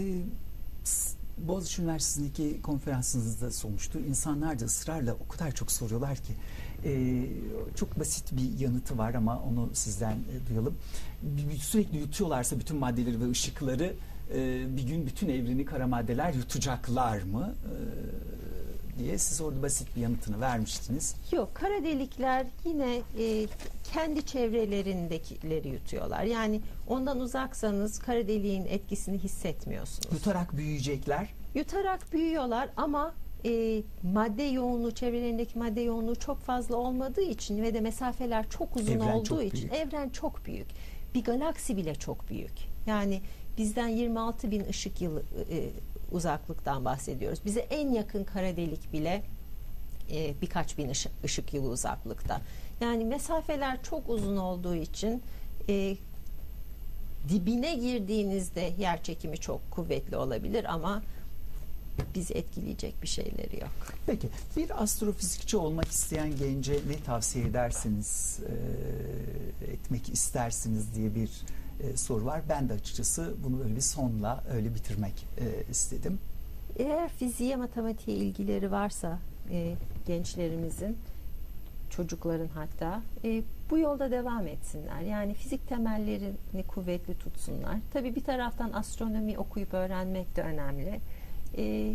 [1.39, 3.99] Boğaziçi Üniversitesi'ndeki konferansınızda sormuştu.
[3.99, 6.32] İnsanlar da ısrarla o kadar çok soruyorlar ki
[6.84, 7.22] e,
[7.74, 10.76] çok basit bir yanıtı var ama onu sizden e, duyalım.
[11.61, 13.95] Sürekli yutuyorlarsa bütün maddeleri ve ışıkları
[14.34, 17.55] e, bir gün bütün evreni kara maddeler yutacaklar mı?
[17.64, 17.74] E,
[18.99, 21.14] diye siz orada basit bir yanıtını vermiştiniz.
[21.32, 23.47] Yok kara delikler yine e,
[23.92, 26.22] kendi çevrelerindekileri yutuyorlar.
[26.24, 30.12] Yani ondan uzaksanız kara deliğin etkisini hissetmiyorsunuz.
[30.12, 31.28] Yutarak büyüyecekler.
[31.55, 37.80] Yutarak büyüyorlar ama e, madde yoğunluğu çevrelerindeki madde yoğunluğu çok fazla olmadığı için ve de
[37.80, 39.74] mesafeler çok uzun Evren olduğu çok için büyük.
[39.86, 40.66] evren çok büyük.
[41.14, 42.53] Bir galaksi bile çok büyük.
[42.86, 43.20] Yani
[43.59, 45.70] bizden 26 bin ışık yılı e,
[46.13, 47.39] uzaklıktan bahsediyoruz.
[47.45, 49.23] Bize en yakın kara delik bile
[50.11, 52.41] e, birkaç bin ışık, ışık yılı uzaklıkta.
[52.81, 55.23] Yani mesafeler çok uzun olduğu için
[55.69, 55.97] e,
[57.29, 61.03] dibine girdiğinizde yer çekimi çok kuvvetli olabilir ama
[62.15, 63.71] bizi etkileyecek bir şeyleri yok.
[64.07, 71.31] Peki bir astrofizikçi olmak isteyen gence ne tavsiye edersiniz, e, etmek istersiniz diye bir
[71.81, 72.43] e, soru var.
[72.49, 76.18] Ben de açıkçası bunu böyle bir sonla öyle bitirmek e, istedim.
[76.79, 79.18] Eğer fiziğe matematiğe ilgileri varsa
[79.51, 79.74] e,
[80.07, 80.97] gençlerimizin
[81.91, 85.01] çocukların hatta e, bu yolda devam etsinler.
[85.01, 87.77] Yani fizik temellerini kuvvetli tutsunlar.
[87.93, 91.01] Tabii bir taraftan astronomi okuyup öğrenmek de önemli.
[91.57, 91.95] E,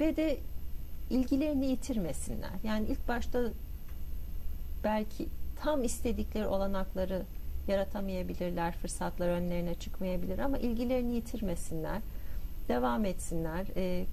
[0.00, 0.38] ve de
[1.10, 2.50] ilgilerini yitirmesinler.
[2.64, 3.42] Yani ilk başta
[4.84, 5.28] belki
[5.62, 7.22] tam istedikleri olanakları
[7.68, 11.98] yaratamayabilirler, fırsatlar önlerine çıkmayabilir ama ilgilerini yitirmesinler,
[12.68, 13.66] devam etsinler.
[13.76, 14.04] Ee,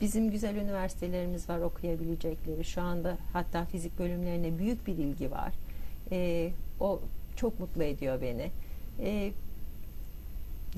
[0.00, 2.64] bizim güzel üniversitelerimiz var okuyabilecekleri.
[2.64, 5.52] Şu anda hatta fizik bölümlerine büyük bir ilgi var.
[6.12, 6.50] Ee,
[6.80, 7.00] o
[7.36, 8.50] çok mutlu ediyor beni.
[9.00, 9.32] Ee,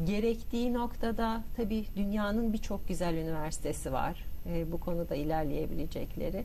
[0.06, 4.24] gerektiği noktada tabii dünyanın birçok güzel üniversitesi var.
[4.46, 6.44] Ee, bu konuda ilerleyebilecekleri.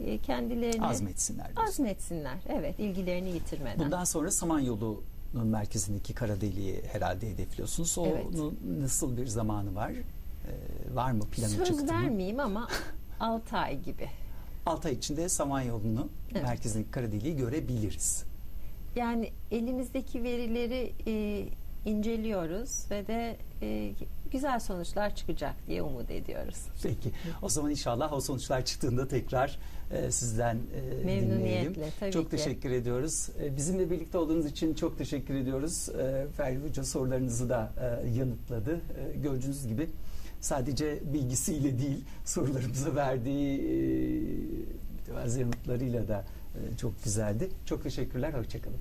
[0.00, 1.46] Ee, kendilerini Azmetsinler.
[1.46, 1.62] diyorsun.
[1.72, 2.38] azmetsinler.
[2.48, 3.78] Evet, ilgilerini yitirmeden.
[3.78, 7.98] Bundan sonra Samanyolu'nun merkezindeki kara deliği herhalde hedefliyorsunuz.
[7.98, 8.52] Onun Evet.
[8.80, 9.90] nasıl bir zamanı var?
[9.90, 11.90] E, var mı planı Söz çıktı mı?
[11.90, 12.68] vermeyeyim ama
[13.20, 14.08] 6 ay gibi.
[14.66, 16.42] 6 ay içinde Samanyolu'nun Evet.
[16.42, 18.24] merkezindeki kara deliği görebiliriz.
[18.96, 21.44] Yani elimizdeki verileri e,
[21.90, 23.92] inceliyoruz ve de e,
[24.32, 26.58] güzel sonuçlar çıkacak diye umut ediyoruz.
[26.82, 27.12] Peki.
[27.42, 29.58] O zaman inşallah o sonuçlar çıktığında tekrar
[29.90, 31.74] e, sizden e, dinleyelim.
[32.00, 32.30] tabii çok ki.
[32.30, 33.28] teşekkür ediyoruz.
[33.42, 35.88] E, bizimle birlikte olduğunuz için çok teşekkür ediyoruz.
[35.88, 37.72] E, Ferdi Hoca sorularınızı da
[38.04, 38.74] e, yanıtladı.
[38.74, 39.86] E, gördüğünüz gibi
[40.40, 46.24] sadece bilgisiyle değil sorularımıza verdiği e, yanıtlarıyla da
[46.54, 47.48] e, çok güzeldi.
[47.66, 48.32] Çok teşekkürler.
[48.32, 48.78] Hoşçakalın.